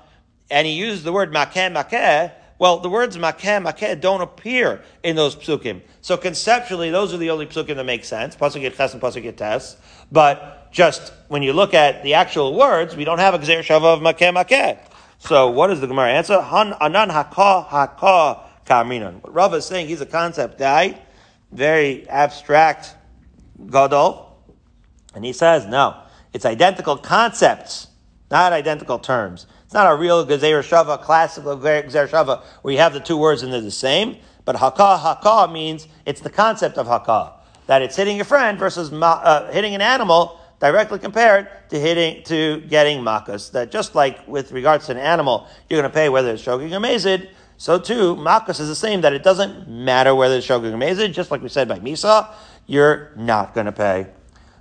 [0.52, 2.32] and he uses the word Makeh Makeh,
[2.63, 5.82] well, the words makeh, makeh don't appear in those psukim.
[5.99, 8.38] So conceptually, those are the only psukim that make sense.
[8.38, 9.76] Pasuk ches and pasuk.
[10.10, 13.95] But just when you look at the actual words, we don't have a gzer shava
[13.95, 14.80] of makeh, makeh.
[15.19, 16.39] So what does the Gemara answer?
[16.39, 19.21] Han anan hakah hakah kaminan.
[19.21, 21.02] What Rav is saying, he's a concept guy,
[21.52, 22.95] very abstract
[23.69, 24.38] gadol,
[25.13, 27.89] and he says no, it's identical concepts,
[28.32, 29.47] not identical terms.
[29.73, 33.41] It's not a real Gezer Shava, classical Gezer Shava, where you have the two words
[33.41, 34.17] and they're the same.
[34.45, 37.31] But Hakah, Hakah means it's the concept of Hakah.
[37.65, 42.62] That it's hitting a friend versus uh, hitting an animal directly compared to hitting, to
[42.67, 43.51] getting makas.
[43.53, 46.71] That just like with regards to an animal, you're going to pay whether it's shogig
[46.71, 50.71] or mazid, so too, makas is the same, that it doesn't matter whether it's shogig
[50.71, 52.32] or mazid, just like we said by Misa,
[52.67, 54.05] you're not going to pay.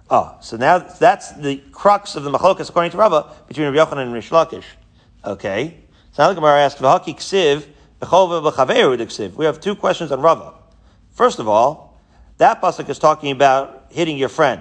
[0.09, 4.05] Oh, so now that's the crux of the machlokas according to Rava between Rabbi Yochanan
[4.05, 4.65] and Rish Lakish.
[5.25, 5.79] Okay.
[6.13, 7.67] So now the Gemara asks, "V'haki ksiv
[9.37, 10.55] We have two questions on Rava.
[11.13, 12.01] First of all,
[12.39, 14.61] that pasuk is talking about hitting your friend.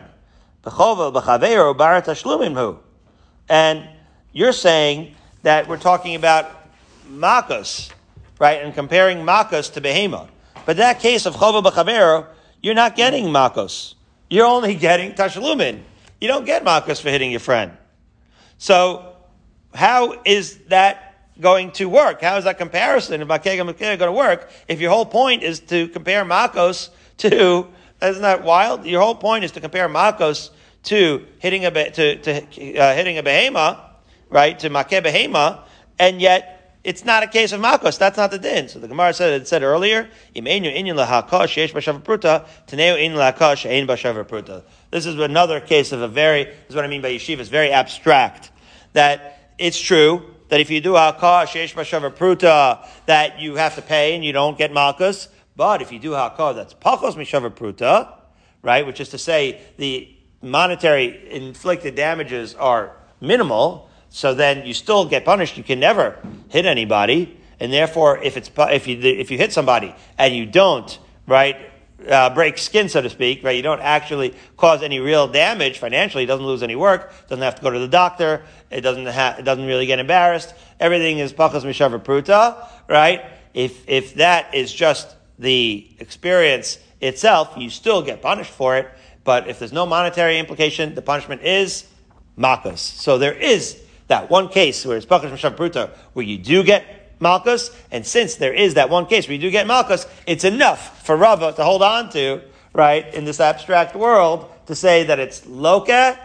[3.49, 3.89] And
[4.31, 6.51] you're saying that we're talking about
[7.09, 7.89] makas,
[8.39, 10.27] right, and comparing makas to behema.
[10.67, 12.27] But that case of chova b'chaveru,
[12.61, 13.95] you're not getting makos.
[14.29, 15.81] You're only getting tashlumin.
[16.19, 17.71] You don't get makos for hitting your friend.
[18.59, 19.10] So
[19.73, 22.21] how is that going to work?
[22.21, 25.59] How is that comparison of Makega Makega going to work if your whole point is
[25.61, 27.67] to compare Makos to,
[28.01, 28.85] isn't that wild?
[28.85, 30.51] Your whole point is to compare Makos
[30.83, 33.79] to hitting a, to, to uh, hitting a behema,
[34.29, 35.61] right, to Makeh behema,
[35.99, 37.99] and yet it's not a case of makos.
[37.99, 38.67] That's not the din.
[38.67, 40.43] So the Gemara said it said earlier, This
[45.05, 46.45] is another case of a very.
[46.45, 47.39] This is what I mean by yeshiva.
[47.39, 48.49] It's very abstract.
[48.93, 53.81] That it's true that if you do hakah sheish b'shavar pruta, that you have to
[53.81, 55.27] pay and you don't get makos.
[55.55, 58.13] But if you do hakah that's pachos mishavar pruta,
[58.61, 65.05] right, which is to say the monetary inflicted damages are minimal so then you still
[65.05, 65.57] get punished.
[65.57, 69.95] You can never hit anybody, and therefore, if it's if you if you hit somebody
[70.17, 71.70] and you don't right
[72.09, 76.23] uh, break skin, so to speak, right, you don't actually cause any real damage financially.
[76.23, 77.13] It doesn't lose any work.
[77.27, 78.43] Doesn't have to go to the doctor.
[78.69, 80.53] It doesn't ha- it doesn't really get embarrassed.
[80.79, 83.25] Everything is pachas mishavar pruta, right?
[83.53, 88.87] If if that is just the experience itself, you still get punished for it.
[89.23, 91.87] But if there's no monetary implication, the punishment is
[92.37, 92.79] makas.
[92.79, 97.00] So there is that one case where it's Bakash Mashav Pruta, where you do get
[97.21, 101.05] Malkus, and since there is that one case where you do get Malchus, it's enough
[101.05, 102.41] for Rava to hold on to,
[102.73, 106.17] right, in this abstract world, to say that it's Loka,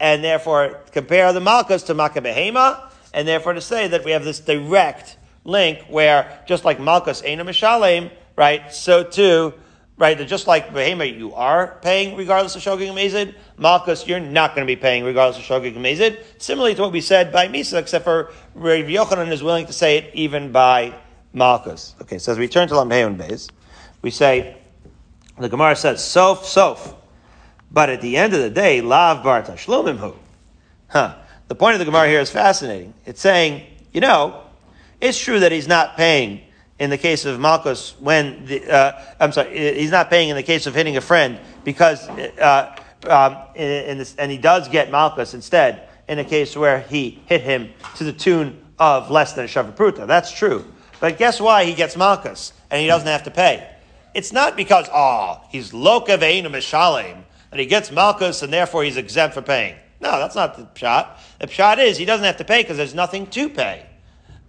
[0.00, 4.40] and therefore compare the Malchus to Makabehema, and therefore to say that we have this
[4.40, 9.54] direct link where just like Malkus Eina Mishalem, right, so too
[10.00, 10.16] right?
[10.16, 13.34] That just like Behema, you are paying regardless of Shogig Amazid.
[13.58, 16.24] Malchus, you're not going to be paying regardless of Shogig Amazid.
[16.38, 19.98] Similarly to what we said by Misa, except for Rav Yochanan is willing to say
[19.98, 20.94] it even by
[21.34, 21.94] Malchus.
[22.00, 23.50] Okay, so as we turn to Lamheon Beis,
[24.00, 24.56] we say,
[25.38, 26.94] the Gemara says, Sof, Sof.
[27.70, 30.16] But at the end of the day, Lav Barta Shlomimhu.
[30.88, 31.16] Huh.
[31.48, 32.94] The point of the Gemara here is fascinating.
[33.04, 34.44] It's saying, you know,
[34.98, 36.40] it's true that he's not paying
[36.80, 40.42] in the case of Malchus when the, uh, I'm sorry, he's not paying in the
[40.42, 42.74] case of hitting a friend because, uh,
[43.06, 47.22] um, in, in this, and he does get Malchus instead in a case where he
[47.26, 50.06] hit him to the tune of less than a Shavapruta.
[50.06, 50.64] That's true.
[51.00, 53.70] But guess why he gets Malchus and he doesn't have to pay?
[54.14, 58.96] It's not because, oh, he's loka ve'inu mishalem, that he gets Malchus and therefore he's
[58.96, 59.76] exempt for paying.
[60.00, 61.20] No, that's not the shot.
[61.40, 63.86] The shot is he doesn't have to pay because there's nothing to pay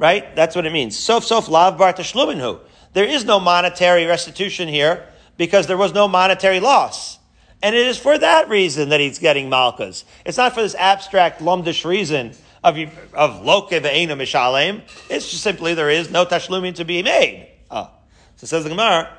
[0.01, 0.35] right?
[0.35, 0.97] That's what it means.
[0.97, 2.59] Sof sof lav bar tashluminhu.
[2.93, 7.19] There is no monetary restitution here because there was no monetary loss.
[7.61, 10.03] And it is for that reason that he's getting malchus.
[10.25, 12.31] It's not for this abstract lumdish reason
[12.63, 12.77] of,
[13.13, 14.81] of loke ve'ena mishalem.
[15.07, 17.47] It's just simply there is no tashlumin to be made.
[17.69, 17.91] Oh.
[18.37, 19.15] So says the Gemara,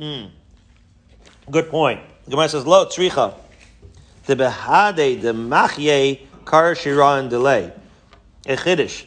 [0.00, 0.28] mm,
[1.48, 2.00] good point.
[2.24, 3.32] The Gemara says, lo tzricha.
[4.26, 7.72] The behade the machye kar shira and delay.
[8.46, 9.06] A chiddush.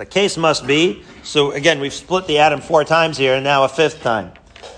[0.00, 3.64] The case must be, so again, we've split the atom four times here and now
[3.64, 4.32] a fifth time.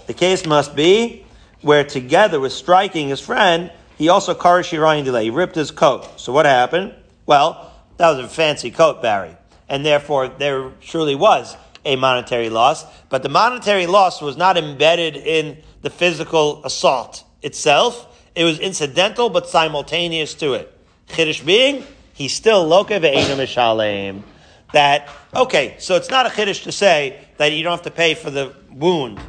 [0.08, 1.24] The case must be
[1.60, 5.22] where together with striking his friend, he also karashirayin delay.
[5.22, 6.18] He ripped his coat.
[6.18, 6.92] So what happened?
[7.24, 9.36] Well, that was a fancy coat, Barry.
[9.68, 12.84] And therefore, there truly was a monetary loss.
[13.08, 18.08] But the monetary loss was not embedded in the physical assault itself.
[18.34, 20.76] It was incidental but simultaneous to it.
[21.10, 24.24] Chiddush being, he's still loke ve'enu mishalem
[24.72, 28.14] that, okay, so it's not a chiddush to say that you don't have to pay
[28.14, 29.20] for the wound,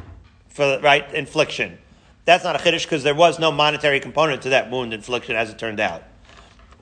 [0.48, 1.78] for the right infliction.
[2.24, 5.50] That's not a chiddush because there was no monetary component to that wound infliction as
[5.50, 6.02] it turned out.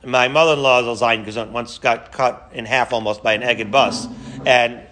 [0.05, 4.09] My mother-in-law, because once got cut in half almost by an Egged bus,
[4.45, 4.83] and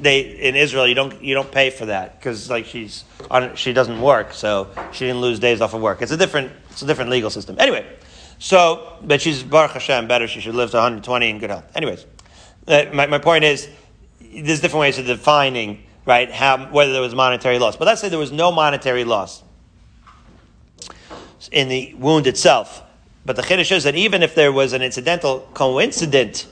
[0.00, 3.72] they in Israel you don't you don't pay for that because like she's on she
[3.72, 6.02] doesn't work, so she didn't lose days off of work.
[6.02, 7.56] It's a different it's a different legal system.
[7.58, 7.86] Anyway,
[8.38, 10.28] so but she's Baruch Hashem better.
[10.28, 11.64] She should live to 120 in good health.
[11.74, 12.06] Anyways,
[12.68, 13.66] Uh, my, my point is,
[14.20, 17.76] there's different ways of defining, right, how, whether there was monetary loss.
[17.76, 19.42] But let's say there was no monetary loss
[21.50, 22.82] in the wound itself.
[23.24, 26.46] But the chiddush is that even if there was an incidental, coincident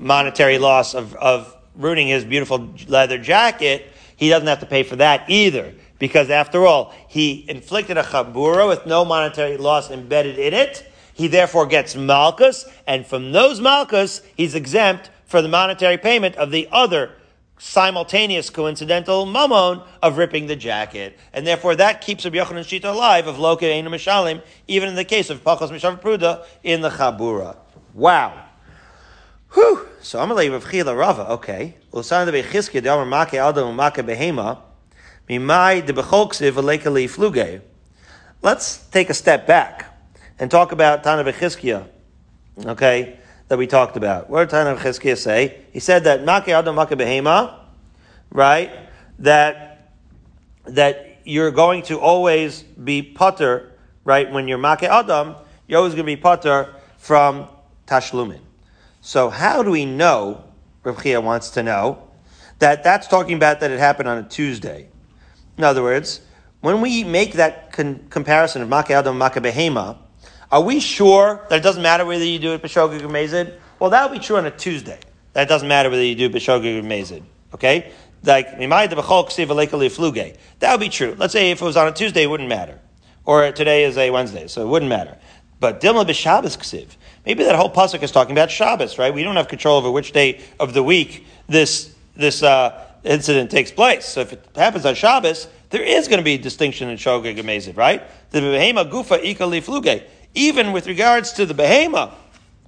[0.00, 3.86] monetary loss of, of ruining his beautiful leather jacket,
[4.16, 5.72] he doesn't have to pay for that either.
[6.00, 10.90] Because after all, he inflicted a chabura with no monetary loss embedded in it.
[11.14, 16.50] He therefore gets malchus, and from those malchus, he's exempt for the monetary payment of
[16.50, 17.10] the other
[17.56, 21.18] simultaneous coincidental mammon of ripping the jacket.
[21.32, 25.06] And therefore that keeps Rabbi Yochanan Shita alive of Loke Einu Mishalim, even in the
[25.06, 27.56] case of Pachos Mishav Pruda in the Chabura.
[27.94, 28.44] Wow.
[29.54, 29.88] Whew.
[30.02, 31.30] So I'm going to Rav Chila Rava.
[31.30, 31.76] Okay.
[31.94, 34.58] Usan de Bechizki de Amar Make Adam Make Behema.
[35.30, 37.62] Mimai de Becholksiv Alekali Fluge.
[38.42, 39.98] Let's take a step back
[40.38, 41.86] and talk about Tana Bechizkiya.
[42.66, 43.18] Okay
[43.52, 44.30] that we talked about.
[44.30, 45.60] What did Tanakh Chizkiah say?
[45.72, 47.54] He said that Make Adam Make Behema,
[48.30, 48.72] right?
[49.18, 49.90] That
[50.64, 53.70] that you're going to always be putter,
[54.06, 54.32] right?
[54.32, 55.34] When you're make adam,
[55.66, 57.46] you're always going to be putter from
[57.86, 58.40] tashlumin.
[59.02, 60.44] So how do we know?
[60.82, 62.08] Rav Chia wants to know
[62.58, 64.88] that that's talking about that it happened on a Tuesday.
[65.58, 66.22] In other words,
[66.62, 69.98] when we make that con- comparison of make adam, make behema,
[70.52, 73.58] are we sure that it doesn't matter whether you do it b'shogeg or mezid?
[73.78, 75.00] Well, that would be true on a Tuesday.
[75.32, 77.22] That doesn't matter whether you do b'shogeg or mezid.
[77.54, 77.90] Okay?
[78.22, 78.50] Like,
[80.60, 81.16] that would be true.
[81.18, 82.78] Let's say if it was on a Tuesday, it wouldn't matter.
[83.24, 85.16] Or today is a Wednesday, so it wouldn't matter.
[85.58, 86.96] But Dilma b'Shabbos ksiv.
[87.24, 89.14] Maybe that whole pasuk is talking about Shabbos, right?
[89.14, 93.70] We don't have control over which day of the week this this uh, incident takes
[93.70, 94.04] place.
[94.04, 97.38] So if it happens on Shabbos, there is going to be a distinction in Shogeg
[97.38, 98.02] and right?
[98.30, 100.02] The behema gufa ikali fluge.
[100.34, 102.12] Even with regards to the behema,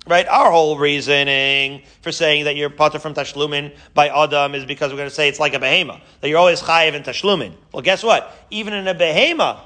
[0.07, 0.27] right?
[0.29, 4.99] Our whole reasoning for saying that you're potter from tashlumin by Adam is because we're
[4.99, 7.55] going to say it's like a behema that you're always chayiv in tashlumin.
[7.73, 8.35] Well, guess what?
[8.51, 9.61] Even in a behema,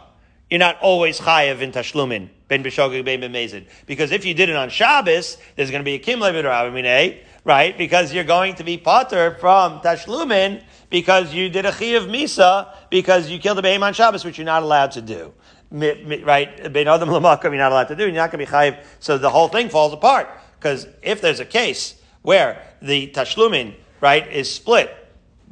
[0.48, 3.66] you're not always chayiv in tashlumin ben b'shogeg ben b'mezid.
[3.86, 7.18] Because if you did it on Shabbos, there's going to be a kim levid eh?
[7.44, 7.76] right?
[7.78, 13.30] Because you're going to be potter from tashlumin because you did a chiyav misa because
[13.30, 15.32] you killed a behem on Shabbos, which you're not allowed to do.
[15.70, 16.72] Right?
[16.72, 18.04] Ben adam lamakom, you're not allowed to do.
[18.04, 18.82] You're not going to be chayiv.
[19.00, 20.28] So the whole thing falls apart.
[20.58, 24.94] Because if there's a case where the tashlumin, right, is split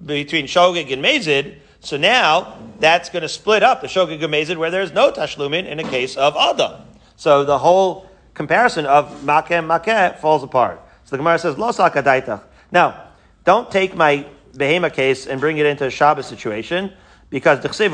[0.05, 4.71] between shogeg and mezid, so now that's going to split up the shogeg Gemezid where
[4.71, 6.83] there's no tashlumin in a case of Adam.
[7.17, 10.81] So the whole comparison of makem makeh falls apart.
[11.05, 12.43] So the Gemara says, Lo sakadaitach.
[12.73, 13.05] Now,
[13.45, 16.93] don't take my behema case and bring it into a Shabbos situation
[17.31, 17.91] because because you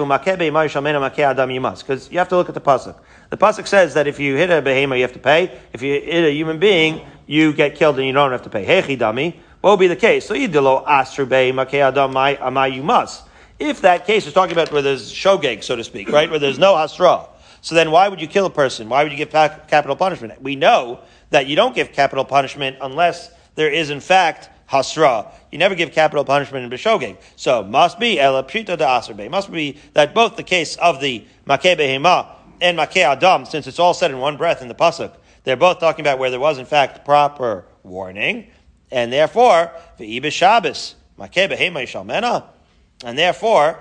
[2.18, 2.96] have to look at the pasuk.
[3.30, 5.58] The pasuk says that if you hit a behema, you have to pay.
[5.72, 8.64] If you hit a human being, you get killed and you don't have to pay.
[8.64, 9.34] Hechi dami.
[9.62, 10.26] What would be the case?
[10.26, 13.24] So you dilo asr adam amay you must.
[13.58, 16.58] If that case is talking about where there's shogeg, so to speak, right, where there's
[16.58, 17.28] no hasra,
[17.60, 18.88] so then why would you kill a person?
[18.88, 20.42] Why would you give capital punishment?
[20.42, 25.30] We know that you don't give capital punishment unless there is in fact hasra.
[25.52, 27.18] You never give capital punishment in b'shogeg.
[27.36, 29.30] So must be ela pshita da asrbe.
[29.30, 32.26] Must be that both the case of the makeh behema
[32.60, 35.14] and makeh adam, since it's all said in one breath in the pasuk,
[35.44, 38.46] they're both talking about where there was in fact proper warning,
[38.90, 42.44] and therefore the ibis Shabbos makeh behema yishalmena.
[43.04, 43.78] And therefore,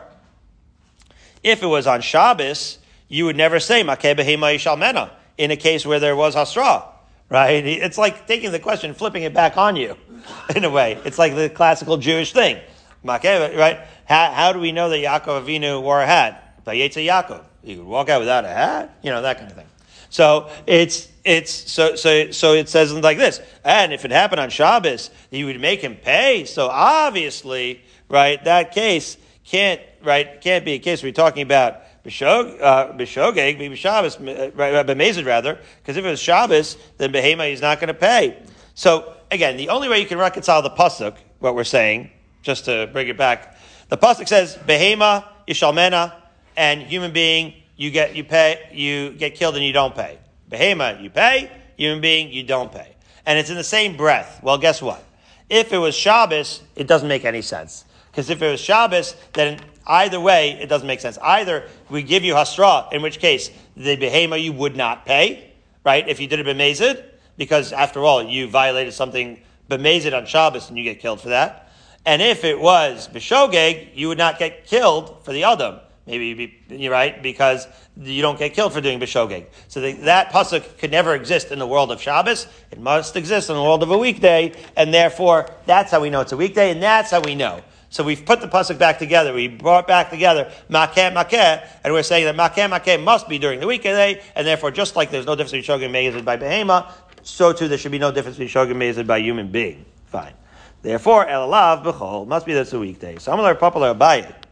[1.43, 5.99] if it was on Shabbos, you would never say Makebehema Shalmena in a case where
[5.99, 6.85] there was Hasra.
[7.31, 7.65] Right?
[7.65, 9.95] It's like taking the question, flipping it back on you,
[10.55, 10.99] in a way.
[11.05, 12.57] It's like the classical Jewish thing.
[13.03, 13.79] Right?
[14.03, 16.61] How, how do we know that Yaakov Avinu wore a hat?
[16.65, 17.43] Yitzhak Yaakov.
[17.63, 19.67] You could walk out without a hat, you know, that kind of thing.
[20.09, 23.39] So it's it's so so so it says like this.
[23.63, 26.43] And if it happened on Shabbos, you would make him pay.
[26.45, 28.43] So obviously, right?
[28.43, 34.85] That case can't, right, can't be a case we're talking about B'shogeg, uh, B'Shabbos, right,
[34.85, 38.41] B'Mezid rather, because if it was Shabbos, then Behema he's not going to pay.
[38.73, 42.09] So, again, the only way you can reconcile the Pasuk, what we're saying,
[42.41, 43.57] just to bring it back,
[43.89, 46.13] the Pasuk says, Behema, Yishalmena,
[46.57, 50.17] and human being, you get, you pay, you get killed and you don't pay.
[50.49, 52.95] Behema, you pay, human being, you don't pay.
[53.25, 54.39] And it's in the same breath.
[54.41, 55.03] Well, guess what?
[55.49, 57.85] If it was Shabbos, it doesn't make any sense.
[58.09, 61.17] Because if it was Shabbos, then either way, it doesn't make sense.
[61.21, 65.51] Either we give you Hasra, in which case the Behema you would not pay,
[65.83, 66.07] right?
[66.07, 67.03] If you did it Bemezid,
[67.37, 71.71] because after all, you violated something Bemezid on Shabbos and you get killed for that.
[72.05, 75.79] And if it was Beshogeg, you would not get killed for the Adam.
[76.07, 79.45] Maybe you'd be, you're right, because you don't get killed for doing Beshogeg.
[79.67, 82.47] So the, that pasuk could never exist in the world of Shabbos.
[82.71, 86.21] It must exist in the world of a weekday, and therefore that's how we know
[86.21, 87.61] it's a weekday, and that's how we know
[87.91, 89.33] so we've put the pasuk back together.
[89.33, 93.59] We brought back together makeh makeh, and we're saying that makeh makeh must be during
[93.59, 96.89] the weekday, and therefore, just like there's no difference between shogeg and by behema,
[97.21, 99.85] so too there should be no difference between shogeg and by human being.
[100.05, 100.33] Fine.
[100.81, 103.17] Therefore, elalav b'chol must be that's a weekday.
[103.19, 104.47] So Amalar popular it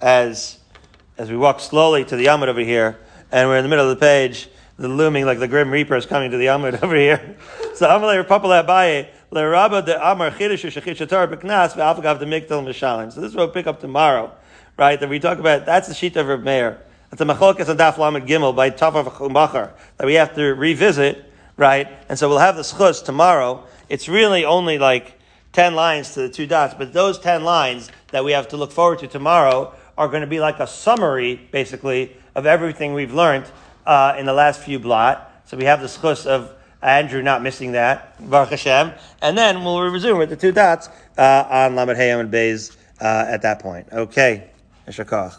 [0.00, 0.58] as
[1.16, 2.98] as we walk slowly to the Amud over here,
[3.30, 6.04] and we're in the middle of the page, the looming like the Grim Reaper is
[6.04, 7.36] coming to the Amud over here.
[7.74, 9.12] So Amalar popular it.
[9.36, 10.72] De Amar Mishalim.
[13.12, 14.32] So this is what we'll pick up tomorrow,
[14.76, 14.98] right?
[14.98, 15.66] That we talk about.
[15.66, 16.80] That's the sheet of Reb Meir.
[17.10, 21.30] That's a Machlokas and Daf Lamed Gimel by Tafav Chumachar that we have to revisit,
[21.56, 21.88] right?
[22.08, 23.64] And so we'll have the zchus tomorrow.
[23.88, 25.18] It's really only like
[25.52, 28.72] ten lines to the two dots, but those ten lines that we have to look
[28.72, 33.44] forward to tomorrow are going to be like a summary, basically, of everything we've learned
[33.86, 35.30] uh, in the last few blot.
[35.44, 36.52] So we have the zchus of
[36.82, 38.92] Andrew not missing that, Baruch Hashem.
[39.22, 43.24] And then we'll resume with the two dots uh, on Lamed Hayam and Bays uh,
[43.28, 43.88] at that point.
[43.92, 44.50] Okay.
[44.86, 45.36] Eshakach.